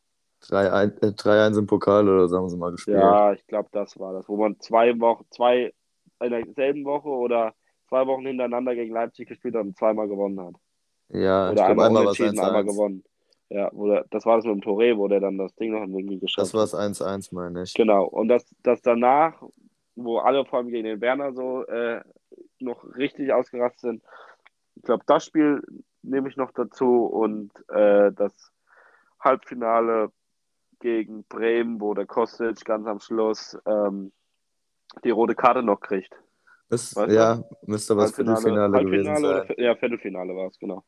[0.43, 2.97] 3-1 äh, im Pokal oder so haben sie mal gespielt.
[2.97, 5.73] Ja, ich glaube, das war das, wo man zwei Wochen, zwei
[6.21, 7.53] in derselben Woche oder
[7.87, 10.55] zwei Wochen hintereinander gegen Leipzig gespielt hat und zweimal gewonnen hat.
[11.09, 13.03] Ja, oder einmal, einmal unentschieden, einmal gewonnen.
[13.49, 15.81] Ja, wo der, das war das mit dem Touré, wo der dann das Ding noch
[15.81, 16.61] irgendwie geschafft hat.
[16.61, 17.73] Das war es 1-1, meine ich.
[17.73, 19.41] Genau, und das, das danach,
[19.95, 22.01] wo alle vor allem gegen den Werner so äh,
[22.59, 24.03] noch richtig ausgerastet sind,
[24.75, 25.61] ich glaube, das Spiel
[26.03, 28.51] nehme ich noch dazu und äh, das
[29.19, 30.11] Halbfinale
[30.79, 34.11] gegen Bremen, wo der Kostic ganz am Schluss ähm,
[35.03, 36.13] die rote Karte noch kriegt.
[36.69, 39.25] Ist, ja, müsste was Viertelfinale, Halbfinale gewesen sein.
[39.25, 40.83] Oder, ja, Viertelfinale war es, genau.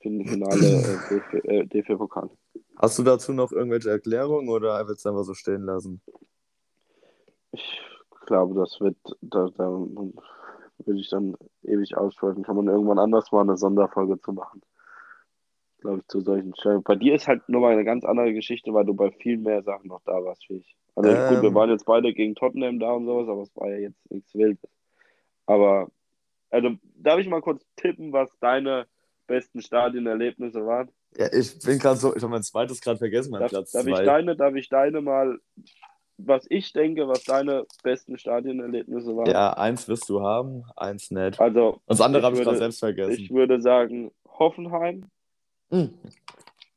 [0.00, 2.30] Viertelfinale äh, DFB-Pokal.
[2.54, 6.00] Äh, Hast du dazu noch irgendwelche Erklärungen oder willst du einfach so stehen lassen?
[7.52, 7.82] Ich
[8.26, 12.42] glaube, das wird, da, da würde ich dann ewig aussprechen.
[12.42, 14.62] Kann man irgendwann anders mal eine Sonderfolge zu machen.
[15.80, 16.82] Glaube ich, zu solchen Stellen.
[16.82, 19.88] Bei dir ist halt nochmal eine ganz andere Geschichte, weil du bei viel mehr Sachen
[19.88, 20.76] noch da warst, wie ich.
[20.94, 23.68] Also ähm, gut, wir waren jetzt beide gegen Tottenham da und sowas, aber es war
[23.68, 24.70] ja jetzt nichts Wildes.
[25.46, 25.88] Aber,
[26.50, 28.86] also, darf ich mal kurz tippen, was deine
[29.26, 30.90] besten Stadionerlebnisse waren?
[31.16, 33.86] Ja, ich bin gerade so, ich habe mein zweites gerade vergessen, mein darf, Platz darf
[33.86, 35.38] Ich deine, darf ich deine mal,
[36.18, 39.30] was ich denke, was deine besten Stadionerlebnisse waren?
[39.30, 41.40] Ja, eins wirst du haben, eins nicht.
[41.40, 43.12] Also, das andere habe ich gerade selbst vergessen.
[43.12, 45.06] Ich würde sagen, Hoffenheim.
[45.70, 45.98] Hm.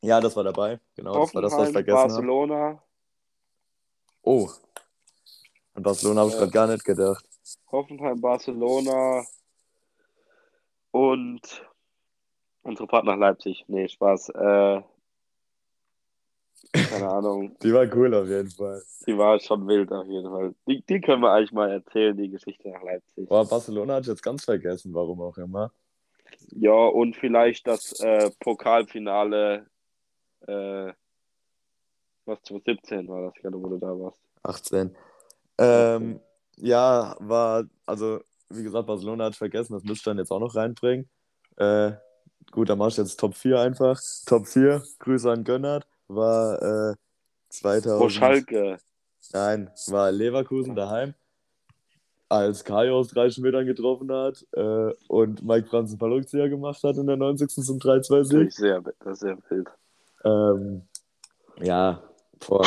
[0.02, 0.80] Ja, das war dabei.
[0.96, 2.56] Genau, das war das, was ich vergessen Barcelona.
[2.56, 2.84] Hab.
[4.22, 4.50] Oh.
[5.74, 7.26] An Barcelona habe ich äh, gerade gar nicht gedacht.
[7.72, 9.26] Hoffenheim, Barcelona
[10.92, 11.42] und
[12.62, 13.66] unsere Fahrt nach Leipzig.
[13.68, 14.30] Nee, Spaß.
[14.30, 14.82] Äh,
[16.74, 17.56] keine Ahnung.
[17.64, 18.82] Die war cool auf jeden Fall.
[19.06, 20.56] Die war schon wild auf jeden Fall.
[20.68, 23.28] Die, die können wir eigentlich mal erzählen, die Geschichte nach Leipzig.
[23.28, 25.72] Boah, Barcelona hat jetzt ganz vergessen, warum auch immer.
[26.52, 29.68] Ja, und vielleicht das äh, Pokalfinale,
[30.48, 30.94] äh,
[32.26, 34.22] was 2017 war das gerade, wo du da warst.
[34.44, 34.96] 18.
[35.58, 36.20] Ähm,
[36.58, 41.10] ja, war, also, wie gesagt, Barcelona hat vergessen, das müsste dann jetzt auch noch reinbringen.
[41.58, 41.94] Äh,
[42.52, 44.00] gut, dann machst du jetzt Top 4 einfach.
[44.26, 46.96] Top 4, Grüße an Gönnert, war äh,
[47.50, 48.00] 2000.
[48.00, 48.78] Pro Schalke.
[49.32, 51.14] Nein, war Leverkusen daheim,
[52.34, 57.08] als Kajo aus drei Metern getroffen hat äh, und Mike Franzen Verrückzieher gemacht hat in
[57.08, 57.50] der 90.
[57.50, 58.40] zum 3-2-Sieg.
[58.40, 59.70] Das ist sehr, das ist sehr wild.
[60.26, 60.82] Ähm,
[61.62, 62.02] ja,
[62.40, 62.66] vor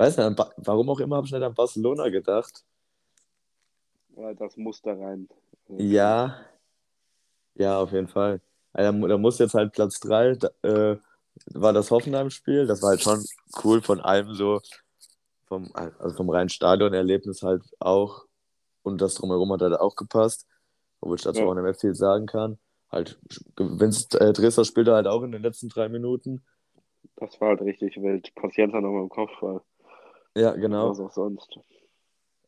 [0.00, 2.64] weiß nicht, warum auch immer habe ich nicht an Barcelona gedacht.
[4.16, 5.28] Ja, das muss da rein.
[5.68, 6.36] Ja,
[7.54, 8.40] ja, auf jeden Fall.
[8.72, 10.96] Also, da muss jetzt halt Platz 3, äh,
[11.52, 12.66] war das Hoffenheim-Spiel.
[12.66, 13.22] Das war halt schon
[13.62, 14.60] cool von allem so,
[15.46, 18.24] vom, also vom reinen Stadionerlebnis halt auch.
[18.82, 20.46] Und das drumherum hat halt auch gepasst,
[21.00, 21.46] obwohl ich dazu ja.
[21.46, 22.58] auch nicht mehr viel sagen kann.
[22.90, 23.18] Halt,
[23.56, 26.42] Vince äh, Dresser spielte halt auch in den letzten drei Minuten.
[27.16, 28.34] Das war halt richtig wild.
[28.34, 29.60] Passiert hat nochmal im Kopfball.
[30.36, 30.90] Ja, genau.
[30.90, 31.58] Was auch sonst.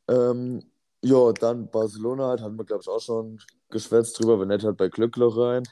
[0.09, 0.63] Ähm,
[1.03, 4.77] ja, dann Barcelona halt, hatten wir, glaube ich, auch schon geschwätzt drüber, wenn nicht halt
[4.77, 5.63] bei Glückloch rein.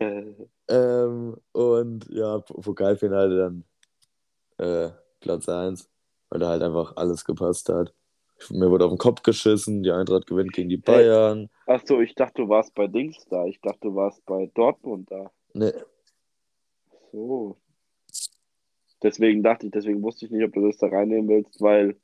[0.68, 3.64] ähm, und ja, Pokalfinale dann
[4.58, 5.88] äh, Platz 1,
[6.28, 7.94] weil da halt einfach alles gepasst hat.
[8.50, 11.48] Mir wurde auf den Kopf geschissen, die Eintracht gewinnt gegen die Bayern.
[11.64, 11.76] Hey.
[11.76, 13.46] Achso, ich dachte, du warst bei Dings da.
[13.46, 15.30] Ich dachte, du warst bei Dortmund da.
[15.54, 15.72] Nee.
[17.12, 17.56] So,
[19.02, 21.96] Deswegen dachte ich, deswegen wusste ich nicht, ob du das da reinnehmen willst, weil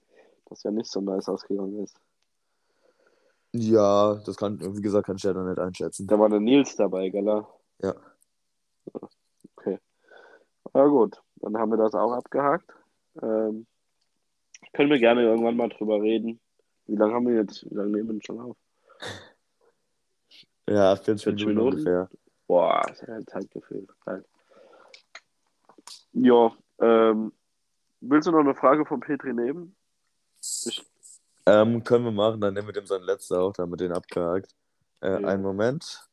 [0.47, 1.97] das ja nicht so nice ausgegangen ist.
[3.53, 6.07] Ja, das kann, wie gesagt, kann ich ja dann nicht einschätzen.
[6.07, 7.45] Da war der Nils dabei, gell?
[7.81, 7.95] Ja.
[9.57, 9.79] Okay.
[10.75, 12.69] Na gut, dann haben wir das auch abgehakt.
[13.23, 13.67] Ähm,
[14.73, 16.41] können wir gerne irgendwann mal drüber reden.
[16.87, 17.71] Wie lange haben wir jetzt?
[17.71, 18.57] Wie lange nehmen wir schon auf?
[20.69, 22.11] Ja, 40, 40 Minuten, Minuten ungefähr.
[22.47, 23.87] Boah, das ist ja ein Zeitgefühl.
[24.05, 24.25] Geil.
[26.13, 27.33] Ja, ähm,
[28.01, 29.77] willst du noch eine Frage von Petri nehmen?
[30.67, 30.85] Ich...
[31.47, 34.55] Ähm, können wir machen, dann nehmen wir dem sein letzter auch, dann mit den abgehakt.
[35.01, 35.29] Äh, ja.
[35.29, 36.07] Einen Moment.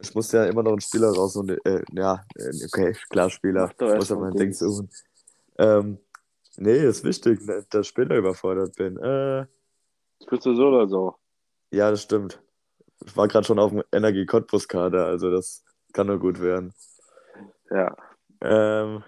[0.00, 3.70] Ich muss ja immer noch einen Spieler raus und äh, ja, äh, okay, klar, Spieler.
[3.70, 4.90] Ich muss ja mein Ding suchen.
[5.58, 5.98] Ähm,
[6.58, 7.40] nee, ist wichtig,
[7.70, 8.96] dass ich später überfordert bin.
[8.98, 9.46] Äh,
[10.22, 11.14] Spielst du so oder so?
[11.70, 12.40] Ja, das stimmt.
[13.04, 16.72] Ich war gerade schon auf dem Energie Cottbus Kader, also das kann nur gut werden.
[17.70, 17.94] Ja.
[18.40, 19.02] Ähm,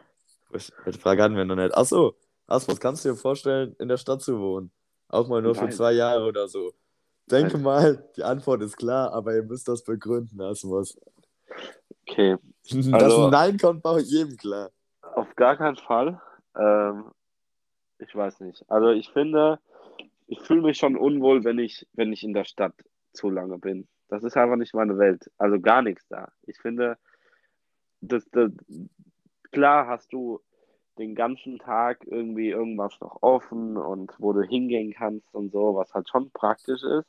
[0.51, 1.75] welche Frage hatten wir noch nicht?
[1.75, 2.15] Achso,
[2.47, 4.71] Asmus, kannst du dir vorstellen, in der Stadt zu wohnen?
[5.09, 5.71] Auch mal nur Nein.
[5.71, 6.73] für zwei Jahre oder so.
[7.31, 7.63] Denke Nein.
[7.63, 10.99] mal, die Antwort ist klar, aber ihr müsst das begründen, Asmus.
[12.07, 12.37] Okay.
[12.71, 14.71] Also, Dass ein Nein kommt, bei jedem klar.
[15.15, 16.21] Auf gar keinen Fall.
[16.55, 17.07] Ähm,
[17.99, 18.65] ich weiß nicht.
[18.71, 19.59] Also ich finde,
[20.27, 22.75] ich fühle mich schon unwohl, wenn ich, wenn ich in der Stadt
[23.13, 23.89] zu lange bin.
[24.09, 25.31] Das ist einfach nicht meine Welt.
[25.37, 26.33] Also gar nichts da.
[26.43, 26.99] Ich finde,
[28.01, 28.51] das, das,
[29.51, 30.41] klar hast du
[30.99, 35.95] den ganzen Tag irgendwie irgendwas noch offen und wo du hingehen kannst und so, was
[35.95, 37.07] halt schon praktisch ist.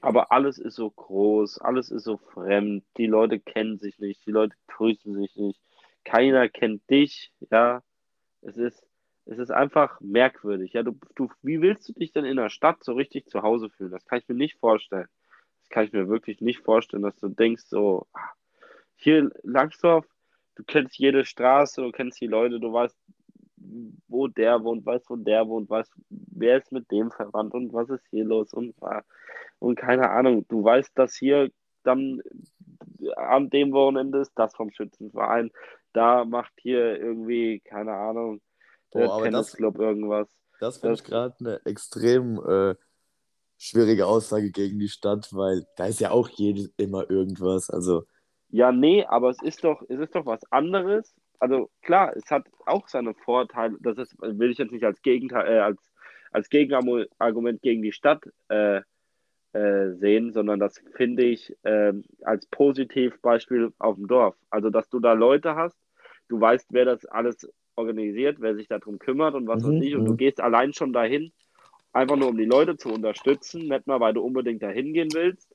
[0.00, 4.30] Aber alles ist so groß, alles ist so fremd, die Leute kennen sich nicht, die
[4.30, 5.60] Leute grüßen sich nicht,
[6.04, 7.82] keiner kennt dich, ja.
[8.40, 8.86] Es ist,
[9.30, 10.72] es ist einfach merkwürdig.
[10.72, 13.70] Ja, du, du, wie willst du dich denn in der Stadt so richtig zu Hause
[13.70, 13.92] fühlen?
[13.92, 15.06] Das kann ich mir nicht vorstellen.
[15.60, 18.30] Das kann ich mir wirklich nicht vorstellen, dass du denkst, so, ah,
[18.96, 20.04] hier Langsdorf,
[20.56, 22.96] du kennst jede Straße, du kennst die Leute, du weißt,
[24.08, 27.88] wo der wohnt, weißt, wo der wohnt, weißt, wer ist mit dem verwandt und was
[27.88, 28.74] ist hier los und,
[29.60, 30.44] und keine Ahnung.
[30.48, 31.52] Du weißt, dass hier
[31.84, 32.20] dann
[33.16, 35.52] an dem Wochenende ist das vom Schützenverein,
[35.92, 38.40] da macht hier irgendwie, keine Ahnung,
[38.92, 40.28] Boah, Tennisclub das, irgendwas.
[40.60, 42.74] Das finde ich gerade eine extrem äh,
[43.58, 47.70] schwierige Aussage gegen die Stadt, weil da ist ja auch jedes immer irgendwas.
[47.70, 48.04] Also
[48.48, 51.14] Ja, nee, aber es ist doch, es ist doch was anderes.
[51.38, 53.76] Also klar, es hat auch seine Vorteile.
[53.80, 55.78] Das ist, will ich jetzt nicht als Gegenteil, äh, als,
[56.30, 58.82] als Gegenargument gegen die Stadt äh,
[59.52, 64.36] äh, sehen, sondern das finde ich äh, als Positivbeispiel auf dem Dorf.
[64.48, 65.76] Also, dass du da Leute hast,
[66.28, 69.94] du weißt, wer das alles organisiert, wer sich darum kümmert und was mhm, weiß ich,
[69.96, 70.16] und du mhm.
[70.16, 71.32] gehst allein schon dahin,
[71.92, 75.48] einfach nur um die Leute zu unterstützen, nicht mal, weil du unbedingt dahin gehen willst,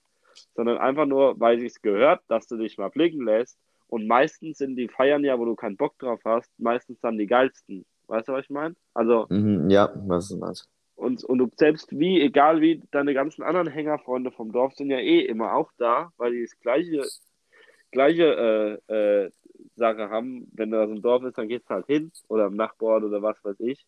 [0.55, 3.57] sondern einfach nur, weil es gehört, dass du dich mal blicken lässt.
[3.87, 7.27] Und meistens sind die Feiern ja, wo du keinen Bock drauf hast, meistens dann die
[7.27, 7.85] geilsten.
[8.07, 8.75] Weißt du, was ich meine?
[8.93, 9.27] Also.
[9.29, 10.67] Mhm, ja, was du meinst.
[10.95, 14.97] Und, und du selbst wie, egal wie, deine ganzen anderen Hängerfreunde vom Dorf sind ja
[14.97, 17.03] eh immer auch da, weil die das gleiche,
[17.95, 19.31] gleiche äh, äh,
[19.75, 20.51] Sache haben.
[20.53, 23.21] Wenn da so ein Dorf ist, dann gehst du halt hin oder im Nachbarort oder
[23.21, 23.87] was weiß ich.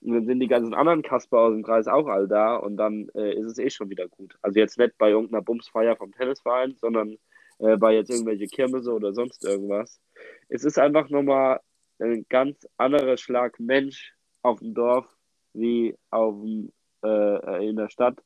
[0.00, 3.10] Und dann sind die ganzen anderen Kasper aus dem Kreis auch all da und dann
[3.14, 4.38] äh, ist es eh schon wieder gut.
[4.40, 7.18] Also jetzt nicht bei irgendeiner Bumsfeier vom Tennisverein, sondern
[7.58, 10.00] äh, bei jetzt irgendwelche Kirmesse oder sonst irgendwas.
[10.48, 11.60] Es ist einfach nochmal
[11.98, 15.06] ein ganz anderer Schlag Mensch auf dem Dorf
[15.52, 16.72] wie auf dem,
[17.04, 18.22] äh, in der Stadt,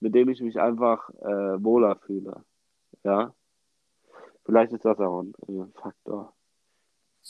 [0.00, 2.44] mit dem ich mich einfach äh, wohler fühle.
[3.02, 3.34] Ja.
[4.44, 6.34] Vielleicht ist das auch ein, Faktor.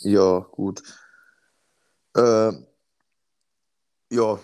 [0.01, 0.83] Ja, gut.
[2.17, 2.53] Äh,
[4.11, 4.39] ja,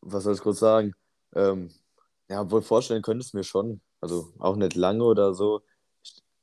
[0.00, 0.94] was soll ich kurz sagen?
[1.34, 1.70] Ähm,
[2.28, 3.80] ja, wohl vorstellen könntest du mir schon.
[4.00, 5.62] Also auch nicht lange oder so.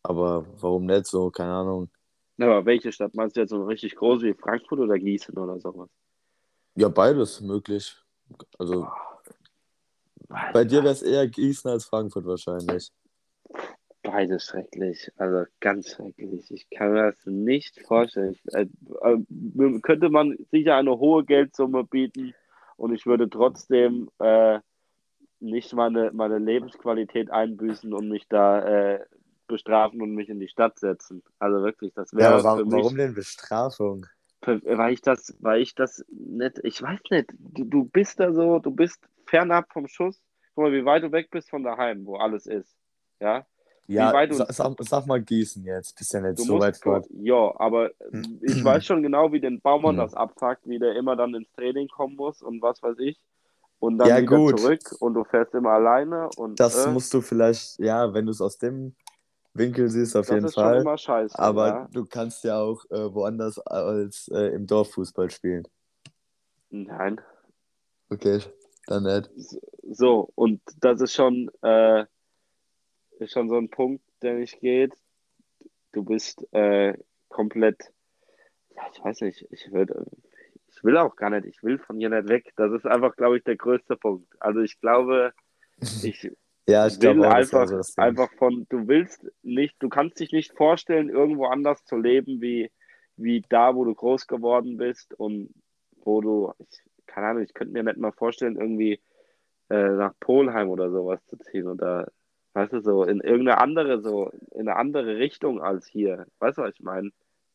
[0.03, 1.31] Aber warum nicht so?
[1.31, 1.89] Keine Ahnung.
[2.37, 3.13] aber welche Stadt?
[3.15, 5.89] Meinst du jetzt so richtig groß wie Frankfurt oder Gießen oder sowas?
[6.75, 7.95] Ja, beides möglich.
[8.57, 9.15] Also oh,
[10.53, 12.91] bei dir wäre es eher Gießen als Frankfurt wahrscheinlich.
[14.05, 16.51] Beides schrecklich, also ganz schrecklich.
[16.51, 18.37] Ich kann mir das nicht vorstellen.
[18.51, 18.67] Äh,
[19.01, 22.33] äh, könnte man sicher eine hohe Geldsumme bieten
[22.77, 24.59] und ich würde trotzdem äh,
[25.39, 28.99] nicht meine, meine Lebensqualität einbüßen und mich da äh,
[29.47, 31.23] bestrafen und mich in die Stadt setzen.
[31.39, 32.37] Also wirklich, das wäre.
[32.37, 34.05] Ja, warum, warum denn Bestrafung?
[34.45, 38.59] weil ich das, weil ich das nicht, ich weiß nicht, du, du bist da so,
[38.59, 40.21] du bist fernab vom Schuss.
[40.53, 42.75] Guck mal, wie weit du weg bist von daheim, wo alles ist.
[43.19, 43.45] Ja.
[43.87, 47.05] Ja, sag, sag, mal Gießen jetzt, bist ja nicht so weit fort.
[47.11, 47.91] Ja, aber
[48.41, 51.87] ich weiß schon genau, wie den Baumann das abfuckt, wie der immer dann ins Training
[51.87, 53.19] kommen muss und was weiß ich.
[53.79, 54.59] Und dann ja, wieder gut.
[54.59, 56.29] zurück und du fährst immer alleine.
[56.37, 58.95] Und, das äh, musst du vielleicht, ja, wenn du es aus dem
[59.53, 60.81] Winkel siehst, auf das jeden Fall.
[60.81, 61.87] immer scheiße, Aber ja.
[61.91, 65.67] du kannst ja auch äh, woanders als äh, im Dorffußball spielen.
[66.71, 67.21] Nein.
[68.09, 68.39] Okay,
[68.87, 69.29] dann nicht.
[69.89, 72.05] So, und das ist schon, äh,
[73.19, 74.93] ist schon so ein Punkt, der nicht geht.
[75.91, 76.97] Du bist äh,
[77.29, 77.91] komplett,
[78.75, 80.05] ja, ich weiß nicht, ich würde,
[80.67, 82.53] ich will auch gar nicht, ich will von hier nicht weg.
[82.57, 84.27] Das ist einfach, glaube ich, der größte Punkt.
[84.39, 85.33] Also ich glaube,
[86.03, 86.31] ich
[86.67, 91.09] ja, ich glaube einfach, so einfach von, du willst nicht, du kannst dich nicht vorstellen,
[91.09, 92.71] irgendwo anders zu leben, wie,
[93.17, 95.53] wie da, wo du groß geworden bist und
[96.03, 98.99] wo du, ich, keine Ahnung, ich könnte mir nicht mal vorstellen, irgendwie
[99.69, 102.11] äh, nach Polheim oder sowas zu ziehen oder,
[102.55, 106.25] weißt du, so in irgendeine andere, so in eine andere Richtung als hier.
[106.39, 107.11] Weißt du, was ich meine?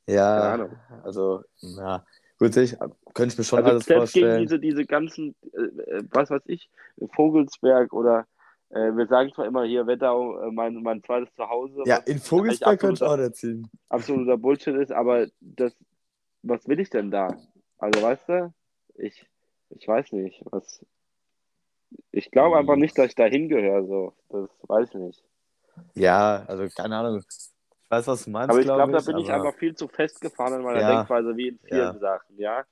[0.07, 0.69] Ja,
[1.03, 2.05] also, ja,
[2.39, 2.77] gut, ich
[3.15, 4.37] könnte ich mir schon also alles selbst vorstellen.
[4.37, 6.69] gegen diese, diese ganzen, äh, äh was weiß ich,
[7.15, 8.27] Vogelsberg oder
[8.71, 11.83] äh, wir sagen zwar immer hier Wetter, äh, mein, mein zweites Zuhause.
[11.87, 13.71] Ja, in Vogelsberg könnte ich auch nicht ziehen.
[13.89, 15.75] Absoluter Bullshit ist, aber das,
[16.43, 17.29] was will ich denn da?
[17.79, 18.55] Also, weißt du,
[18.97, 19.27] ich,
[19.71, 20.85] ich weiß nicht, was.
[22.13, 24.13] Ich glaube einfach nicht, dass ich da hingehöre, so.
[24.29, 25.25] Das weiß ich nicht.
[25.95, 27.23] Ja, also keine Ahnung.
[27.29, 28.51] Ich weiß, was du meinst.
[28.51, 29.25] Aber ich glaube, glaub, da bin aber...
[29.25, 30.97] ich einfach viel zu festgefahren in meiner ja.
[30.97, 31.99] Denkweise, wie in vielen ja.
[31.99, 32.65] Sachen, ja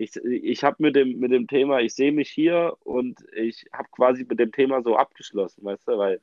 [0.00, 3.88] ich, ich habe mit dem, mit dem Thema, ich sehe mich hier und ich habe
[3.90, 6.20] quasi mit dem Thema so abgeschlossen, weißt du, weil.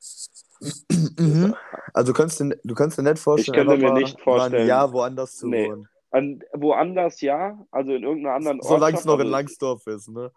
[1.19, 1.55] Mhm.
[1.93, 4.61] Also du kannst, dir, du kannst dir nicht vorstellen, ich könnte mir mal, nicht vorstellen,
[4.61, 5.67] ein Jahr woanders zu nee.
[5.67, 5.87] wohnen.
[6.11, 8.67] An, woanders ja, also in irgendeiner anderen Ort.
[8.67, 10.31] Solange es noch in Langsdorf ist, ne?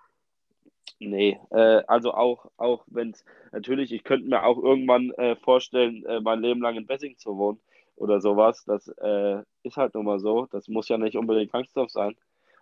[1.00, 6.04] Nee, äh, also auch, auch wenn es, natürlich, ich könnte mir auch irgendwann äh, vorstellen,
[6.04, 7.58] äh, mein Leben lang in Bessing zu wohnen
[7.96, 8.64] oder sowas.
[8.66, 10.46] Das äh, ist halt nun mal so.
[10.52, 12.14] Das muss ja nicht unbedingt Langsdorf sein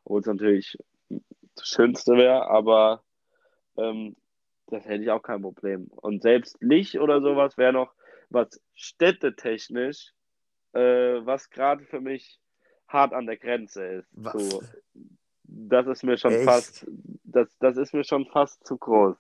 [0.09, 0.79] obwohl es natürlich
[1.55, 3.05] das Schönste wäre, aber
[3.77, 4.17] ähm,
[4.69, 5.89] das hätte ich auch kein Problem.
[5.97, 7.93] Und selbst Lich oder sowas wäre noch
[8.31, 10.15] was städtetechnisch,
[10.73, 12.41] äh, was gerade für mich
[12.87, 14.09] hart an der Grenze ist.
[14.39, 14.63] So,
[15.49, 16.45] das ist mir schon Echt?
[16.45, 16.87] fast,
[17.25, 19.17] das, das ist mir schon fast zu groß.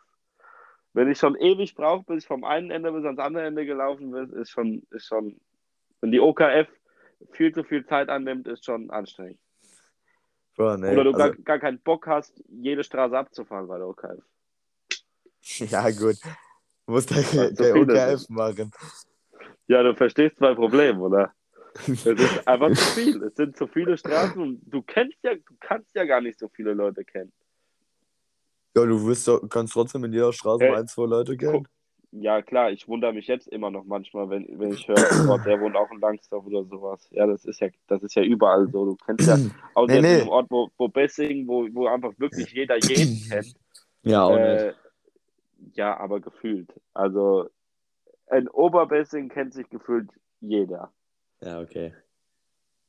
[0.92, 4.10] Wenn ich schon ewig brauche, bis ich vom einen Ende bis ans andere Ende gelaufen
[4.10, 5.40] bin, ist schon, ist schon,
[6.00, 6.68] wenn die OKF
[7.32, 9.38] viel zu viel Zeit annimmt, ist schon anstrengend.
[10.56, 10.92] Boah, nee.
[10.92, 14.22] Oder du also, gar, gar keinen Bock hast, jede Straße abzufahren bei der OKF.
[15.70, 16.16] Ja, gut.
[16.86, 18.70] Du musst der, der OKF machen.
[19.66, 21.32] Ja, du verstehst mein Problem, oder?
[21.86, 23.22] Es ist einfach zu viel.
[23.22, 26.48] Es sind zu viele Straßen und du kennst ja, du kannst ja gar nicht so
[26.48, 27.32] viele Leute kennen.
[28.76, 31.66] Ja, du wirst, kannst trotzdem in jeder Straße Äh, mal ein, zwei Leute kennen.
[32.10, 35.60] Ja, klar, ich wundere mich jetzt immer noch manchmal, wenn, wenn ich höre, Gott, der
[35.60, 37.06] wohnt auch in Langsdorf oder sowas.
[37.10, 38.86] Ja, das ist ja, das ist ja überall so.
[38.86, 39.36] Du kennst ja,
[39.74, 40.28] außer Nee, nee.
[40.28, 43.54] Ort, wo, wo Bessing, wo, wo einfach wirklich jeder jeden kennt.
[44.04, 44.40] Ja, auch nicht.
[44.40, 44.74] Äh,
[45.74, 46.72] ja, aber gefühlt.
[46.94, 47.50] Also,
[48.30, 50.08] in Oberbessing kennt sich gefühlt
[50.40, 50.92] jeder.
[51.40, 51.92] Ja, okay.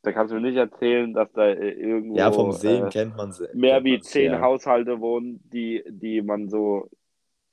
[0.02, 3.18] Da kannst du mir nicht erzählen, dass da äh, irgendwo Ja, vom Sehen äh, kennt
[3.18, 3.48] man sie.
[3.54, 4.42] mehr wie zehn ja.
[4.42, 6.90] Haushalte wohnen, die, die man so,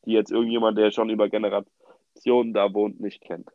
[0.04, 3.50] die jetzt irgendjemand, der schon über Generationen da wohnt, nicht kennt.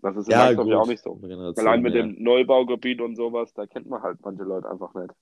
[0.00, 0.66] Das ist in Ja, gut.
[0.68, 1.20] ja auch nicht so.
[1.56, 2.02] Allein mit ja.
[2.02, 5.12] dem Neubaugebiet und sowas, da kennt man halt manche Leute einfach nicht.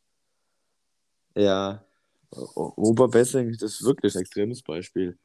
[1.37, 1.85] Ja.
[2.55, 5.19] Oberbessing, das ist wirklich ein extremes Beispiel.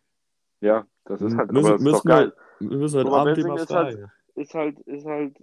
[0.61, 2.33] Ja, das ist halt, Müssen- aber das ist doch müssen wir- geil.
[2.59, 3.99] Wir müssen heute Oberbessing ist halt-.
[4.35, 5.37] Ist halt, ist halt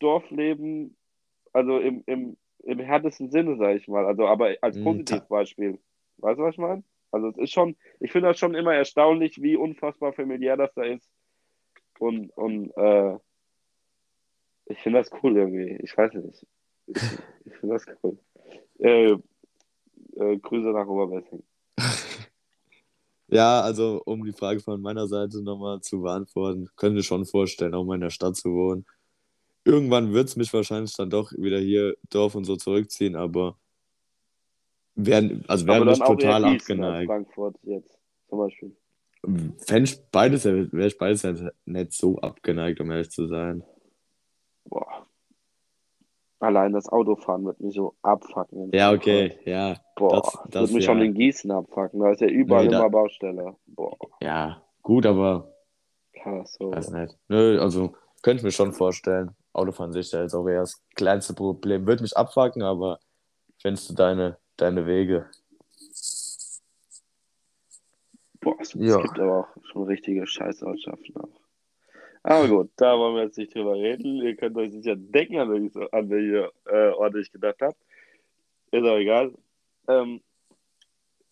[0.00, 0.96] Dorfleben,
[1.54, 4.06] also im, im, im härtesten Sinne, sag ich mal.
[4.06, 5.80] Also, aber als Mhm, Positivbeispiel.
[6.18, 6.84] Weißt du, was ich meine?
[7.12, 10.84] Also, es ist schon, ich finde das schon immer erstaunlich, wie unfassbar familiär das da
[10.84, 11.10] ist.
[11.98, 13.18] Und, und, äh,
[14.66, 15.78] ich finde das cool irgendwie.
[15.82, 16.46] Ich weiß nicht.
[16.86, 16.96] Ich,
[17.46, 18.18] ich finde das cool.
[18.78, 19.12] Äh,
[20.16, 21.42] äh, Grüße nach Oberbessing.
[23.28, 27.74] Ja, also um die Frage von meiner Seite nochmal zu beantworten, könnte ich schon vorstellen,
[27.74, 28.86] auch mal in der Stadt zu wohnen.
[29.64, 33.56] Irgendwann wird es mich wahrscheinlich dann doch wieder hier Dorf und so zurückziehen, aber
[34.94, 37.06] werden, also auch eher total abgeneigt.
[37.06, 37.98] Frankfurt jetzt,
[38.28, 38.76] zum Beispiel.
[39.58, 41.26] Fände ich beides, wäre ich beides
[41.66, 43.62] nicht so abgeneigt, um ehrlich zu sein.
[44.64, 45.06] Boah.
[46.38, 48.70] Allein das Autofahren wird mich so abfucken.
[48.72, 50.92] Ja, okay, ja, Boah, das- das, wird mich ja.
[50.92, 52.00] schon in Gießen abfucken.
[52.00, 53.56] Da ist ja überall Nee, da- immer Baustelle.
[53.66, 55.52] Boah, ja, gut, aber
[56.44, 56.72] so.
[56.72, 57.18] weiß nicht.
[57.28, 59.34] Nö, also könnte ich mir schon vorstellen.
[59.52, 61.86] Autofahren sich ja jetzt auch eher das kleinste Problem.
[61.86, 63.00] Wird mich abfucken, aber
[63.60, 65.28] findest du deine, deine Wege.
[68.40, 68.96] Boah, es, Ja.
[68.96, 71.28] es gibt aber auch schon richtige Scheißortschaften auch.
[72.22, 74.16] Aber gut, da wollen wir jetzt nicht drüber reden.
[74.16, 77.74] Ihr könnt euch sicher denken, an welche, an welche äh, Orte ich gedacht habe.
[78.72, 79.32] Ist auch egal.
[79.88, 80.22] Ähm,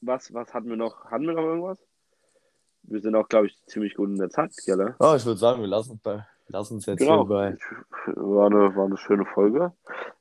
[0.00, 1.04] was, was hatten wir noch?
[1.06, 1.78] Hatten wir noch irgendwas?
[2.82, 4.94] Wir sind auch, glaube ich, ziemlich gut in der Zeit, gell?
[4.98, 7.26] Oh, ich würde sagen, wir lassen, bei, lassen uns jetzt Genau.
[7.26, 7.58] hier bei.
[8.14, 9.72] War eine, war eine schöne Folge.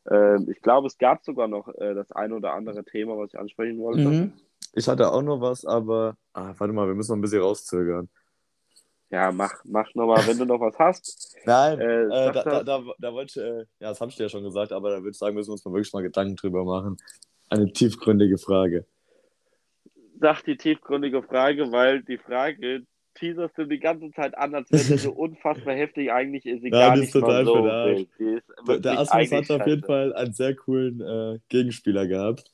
[0.09, 3.39] Ähm, ich glaube, es gab sogar noch äh, das ein oder andere Thema, was ich
[3.39, 4.01] ansprechen wollte.
[4.01, 4.33] Mhm.
[4.73, 6.15] Ich hatte auch noch was, aber.
[6.33, 8.09] Ah, warte mal, wir müssen noch ein bisschen rauszögern.
[9.09, 11.33] Ja, mach, mach nochmal, wenn du noch was hast.
[11.45, 14.23] Nein, Äh, äh, da, da, da, da wollte ich, äh, ja, das habe ich dir
[14.23, 16.35] ja schon gesagt, aber da würde ich sagen, müssen wir uns mal wirklich mal Gedanken
[16.35, 16.97] drüber machen.
[17.49, 18.85] Eine tiefgründige Frage.
[20.19, 22.85] Sag die tiefgründige Frage, weil die Frage
[23.17, 26.61] teaserst du die ganze Zeit an, als wenn der so unfassbar heftig eigentlich ist.
[26.61, 27.99] Sie Ja, gar die nicht ist total mal so für den Arsch.
[27.99, 28.09] wild.
[28.19, 29.83] Die ist Der, Asmus hat auf jeden.
[29.83, 32.51] Fall einen sehr coolen äh, Gegenspieler gehabt.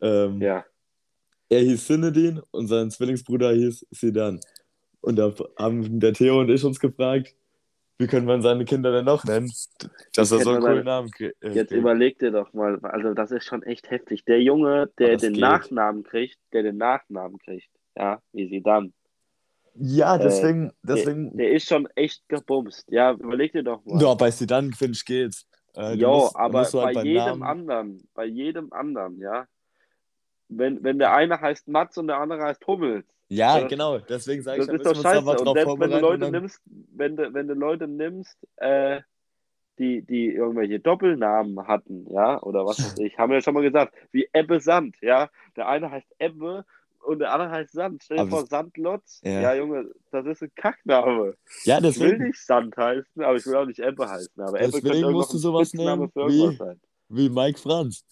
[0.00, 0.64] Ähm, Ja,
[1.50, 4.40] Er hieß Sinedin und sein Zwillingsbruder hieß Sidan.
[5.00, 7.34] Und da haben der Theo und ich uns gefragt,
[7.98, 9.52] wie können man seine Kinder denn noch nennen?
[10.14, 11.36] Dass er so einen coolen Namen kriegt.
[11.42, 14.24] jetzt überleg dir doch mal, also das ist schon echt heftig.
[14.24, 15.40] Der Junge, der den geht.
[15.40, 18.92] Nachnamen kriegt, der den Nachnamen kriegt, ja, wie sie dann.
[19.74, 21.36] Ja, deswegen, Der, deswegen.
[21.36, 22.84] der ist schon echt gebumst.
[22.90, 24.00] Ja, überleg dir doch mal.
[24.02, 25.46] Ja, bei Sidan, finde ich, geht's.
[25.74, 29.46] Äh, Jo, musst- aber bei halt beim jedem Namen- anderen, bei jedem anderen, ja.
[30.48, 33.98] Wenn, wenn der eine heißt Mats und der andere heißt Hummels, Ja, das- genau.
[33.98, 35.24] Deswegen sage ich, das da ist doch scheiße.
[35.24, 35.98] mal Und drauf selbst wenn du.
[36.00, 36.60] Leute dann- nimmst,
[36.94, 39.00] wenn du, wenn du Leute nimmst, äh,
[39.78, 43.62] die, die irgendwelche Doppelnamen hatten, ja, oder was weiß ich, haben wir ja schon mal
[43.62, 45.30] gesagt, wie Ebbe Sand, ja.
[45.56, 46.66] Der eine heißt Ebbe
[47.04, 48.02] und der andere heißt Sand.
[48.04, 49.20] Stell dir vor, Sandlotz.
[49.24, 49.40] Ja.
[49.40, 49.54] Ja.
[49.54, 51.34] Junge, das ist ein Kackname.
[51.64, 54.40] Ja, Ich will deswegen, nicht Sand heißen, aber ich will auch nicht Ebbe heißen.
[54.42, 56.80] Aber Ebbe Deswegen musst du sowas nehmen wie- sein.
[57.08, 58.04] wie Mike Franz.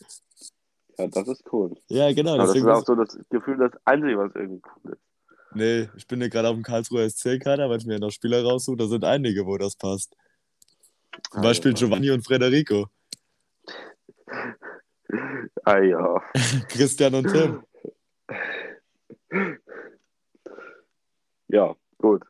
[0.98, 1.74] Ja, das ist cool.
[1.88, 2.34] Ja, genau.
[2.34, 5.00] Aber das Deswegen ist auch so das Gefühl, das Einzige, was irgendwie cool ist.
[5.52, 8.76] Nee, ich bin hier gerade auf dem Karlsruher SC-Kader, weil ich mir noch Spieler raussuche.
[8.76, 10.14] Da sind einige, wo das passt.
[11.30, 11.76] Zum Ah, Beispiel ja.
[11.76, 12.86] Giovanni und Federico.
[15.64, 16.22] Ah ja.
[16.68, 17.62] Christian und Tim.
[21.48, 22.22] Ja, gut.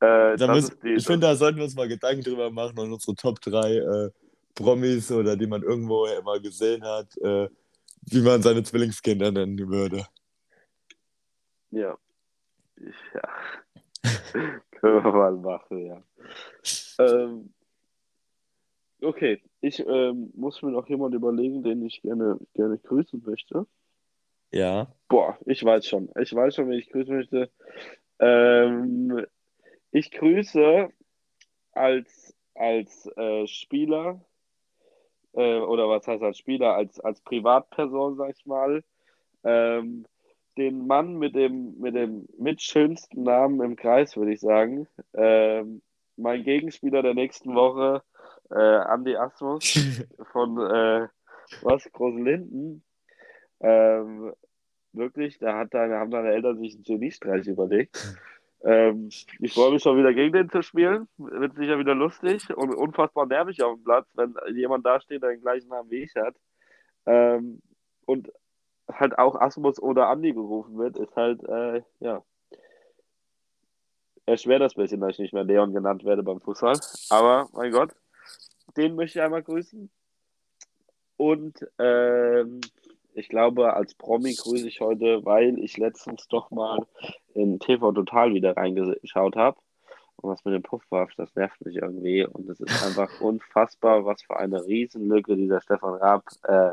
[0.00, 3.14] Äh, müssen, die, ich finde, da sollten wir uns mal Gedanken drüber machen und unsere
[3.14, 4.10] Top 3 äh,
[4.54, 7.48] Promis oder die man irgendwo mal gesehen hat, äh,
[8.06, 10.06] wie man seine Zwillingskinder nennen würde.
[11.70, 11.96] Ja.
[13.14, 13.28] Ja.
[14.70, 16.02] Können wir mal machen, ja.
[16.98, 17.54] Ähm,
[19.00, 23.66] okay, ich ähm, muss mir noch jemanden überlegen, den ich gerne, gerne grüßen möchte.
[24.54, 24.86] Ja.
[25.08, 26.10] Boah, ich weiß schon.
[26.20, 27.50] Ich weiß schon, wen ich grüßen möchte.
[28.20, 29.26] Ähm,
[29.90, 30.88] ich grüße
[31.72, 34.20] als als äh, Spieler,
[35.32, 38.84] äh, oder was heißt als Spieler, als, als Privatperson, sag ich mal,
[39.42, 40.06] ähm,
[40.56, 44.86] den Mann mit dem, mit dem mitschönsten Namen im Kreis, würde ich sagen.
[45.14, 45.82] Ähm,
[46.16, 48.02] mein Gegenspieler der nächsten Woche,
[48.50, 49.64] äh, Andy Asmus
[50.32, 51.08] von äh,
[51.62, 52.84] was, Großlinden.
[53.60, 54.32] Ähm,
[54.94, 58.16] wirklich, da hat deine, haben deine Eltern sich einen Geniestreich überlegt.
[58.64, 61.06] Ähm, ich freue mich schon wieder gegen den zu spielen.
[61.18, 65.30] Wird sicher wieder lustig und unfassbar nervig auf dem Platz, wenn jemand da steht, der
[65.30, 66.34] den gleichen Namen wie ich hat.
[67.06, 67.60] Ähm,
[68.06, 68.32] und
[68.90, 72.22] halt auch Asmus oder Andi gerufen wird, ist halt, äh, ja,
[74.26, 76.78] erschwert das bisschen, dass ich nicht mehr Leon genannt werde beim Fußball.
[77.10, 77.90] Aber, mein Gott,
[78.76, 79.90] den möchte ich einmal grüßen.
[81.16, 82.60] Und ähm,
[83.14, 86.86] ich glaube, als Promi grüße ich heute, weil ich letztens doch mal
[87.34, 89.58] in TV Total wieder reingeschaut habe.
[90.16, 92.24] Und was mit dem Puffwaff, das nervt mich irgendwie.
[92.24, 96.72] Und es ist einfach unfassbar, was für eine Riesenlücke dieser Stefan Raab äh,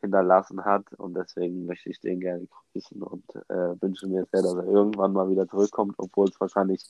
[0.00, 0.92] hinterlassen hat.
[0.94, 5.12] Und deswegen möchte ich den gerne grüßen und äh, wünsche mir sehr, dass er irgendwann
[5.12, 6.84] mal wieder zurückkommt, obwohl es wahrscheinlich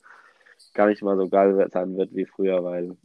[0.73, 2.97] gar nicht mal so geil sein wird wie früher, weil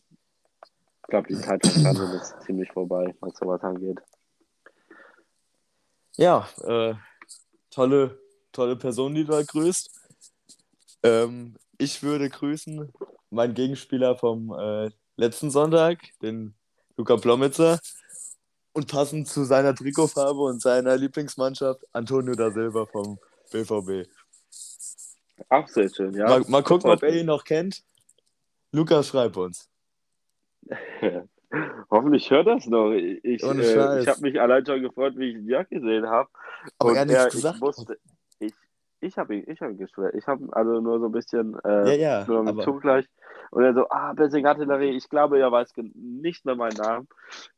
[1.03, 4.01] ich glaube, die Zeit von ist ziemlich vorbei, was sowas angeht.
[6.17, 6.95] Ja, äh,
[7.71, 8.21] tolle,
[8.53, 9.91] tolle Person, die du da grüßt.
[11.03, 12.93] Ähm, ich würde grüßen
[13.31, 16.55] meinen Gegenspieler vom äh, letzten Sonntag, den
[16.97, 17.81] Luca Plomitzer.
[18.75, 23.19] Und passend zu seiner Trikotfarbe und seiner Lieblingsmannschaft, Antonio da Silva vom
[23.51, 24.09] BVB.
[25.51, 26.27] Auch sehr schön, ja.
[26.27, 27.83] Mal, mal gucken, ob er ihn noch kennt.
[28.71, 29.69] Lukas, schreib uns.
[31.91, 32.93] Hoffentlich hört das noch.
[32.93, 36.29] Ich, äh, ich habe mich allein schon gefreut, wie ich Jörg gesehen habe.
[36.79, 37.57] Aber er hat nichts gesagt.
[37.57, 37.99] Ich, musste,
[38.39, 38.53] ich,
[39.01, 40.15] ich habe ihn, ich hab ihn geschwört.
[40.15, 43.07] Ich habe also nur so ein bisschen äh, ja, ja, nur mit Zugleich.
[43.51, 47.09] Und er so, ah, Bessing Artillerie, ich glaube, er weiß nicht mehr meinen Namen.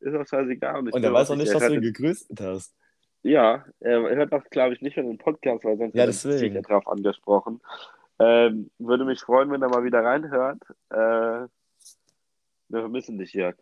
[0.01, 0.79] Ist auch scheißegal.
[0.79, 2.75] Und, und er weiß auch nicht, dass du ihn gegrüßt hast.
[3.23, 6.61] Ja, er hört auch, glaube ich, nicht mehr den Podcast, weil sonst ja, hätte ich
[6.63, 7.61] drauf angesprochen.
[8.19, 10.61] Ähm, würde mich freuen, wenn er mal wieder reinhört.
[10.89, 11.47] Äh,
[12.67, 13.55] wir vermissen dich, Jörg.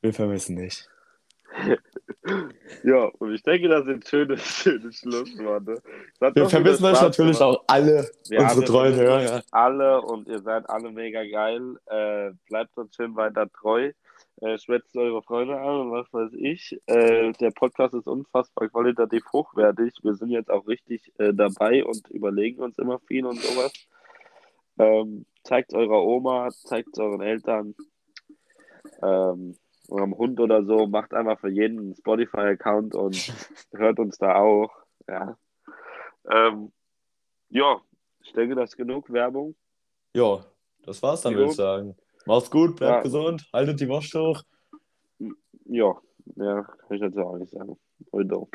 [0.00, 0.88] Wir vermissen dich.
[2.84, 5.82] ja, und ich denke, das sind schöne, schöne Schlussworte.
[6.20, 7.58] Wir vermissen euch natürlich gemacht.
[7.58, 9.42] auch alle, wir unsere treuen Hörer.
[9.50, 11.76] Alle und ihr seid alle mega geil.
[11.86, 13.92] Äh, bleibt uns schön weiter treu.
[14.40, 16.80] Äh, schwätzt eure Freunde an und was weiß ich.
[16.86, 19.92] Äh, der Podcast ist unfassbar qualitativ hochwertig.
[20.02, 23.72] Wir sind jetzt auch richtig äh, dabei und überlegen uns immer viel und sowas.
[24.78, 27.74] Ähm, zeigt eurer Oma, zeigt euren Eltern,
[29.02, 29.56] ähm,
[29.88, 33.16] eurem Hund oder so, macht einfach für jeden einen Spotify-Account und
[33.72, 34.70] hört uns da auch.
[35.08, 35.36] Ja.
[36.30, 36.72] Ähm,
[37.48, 37.80] ja,
[38.22, 39.56] ich denke, das ist genug Werbung.
[40.14, 40.44] Ja,
[40.84, 41.96] das war's dann, würde ich sagen.
[42.26, 43.02] Macht's gut, bleibt ja.
[43.02, 44.42] gesund, haltet die Wurst hoch.
[45.64, 45.96] Ja,
[46.36, 47.76] ja, kann ich jetzt auch nicht sagen.
[48.12, 48.46] Heute.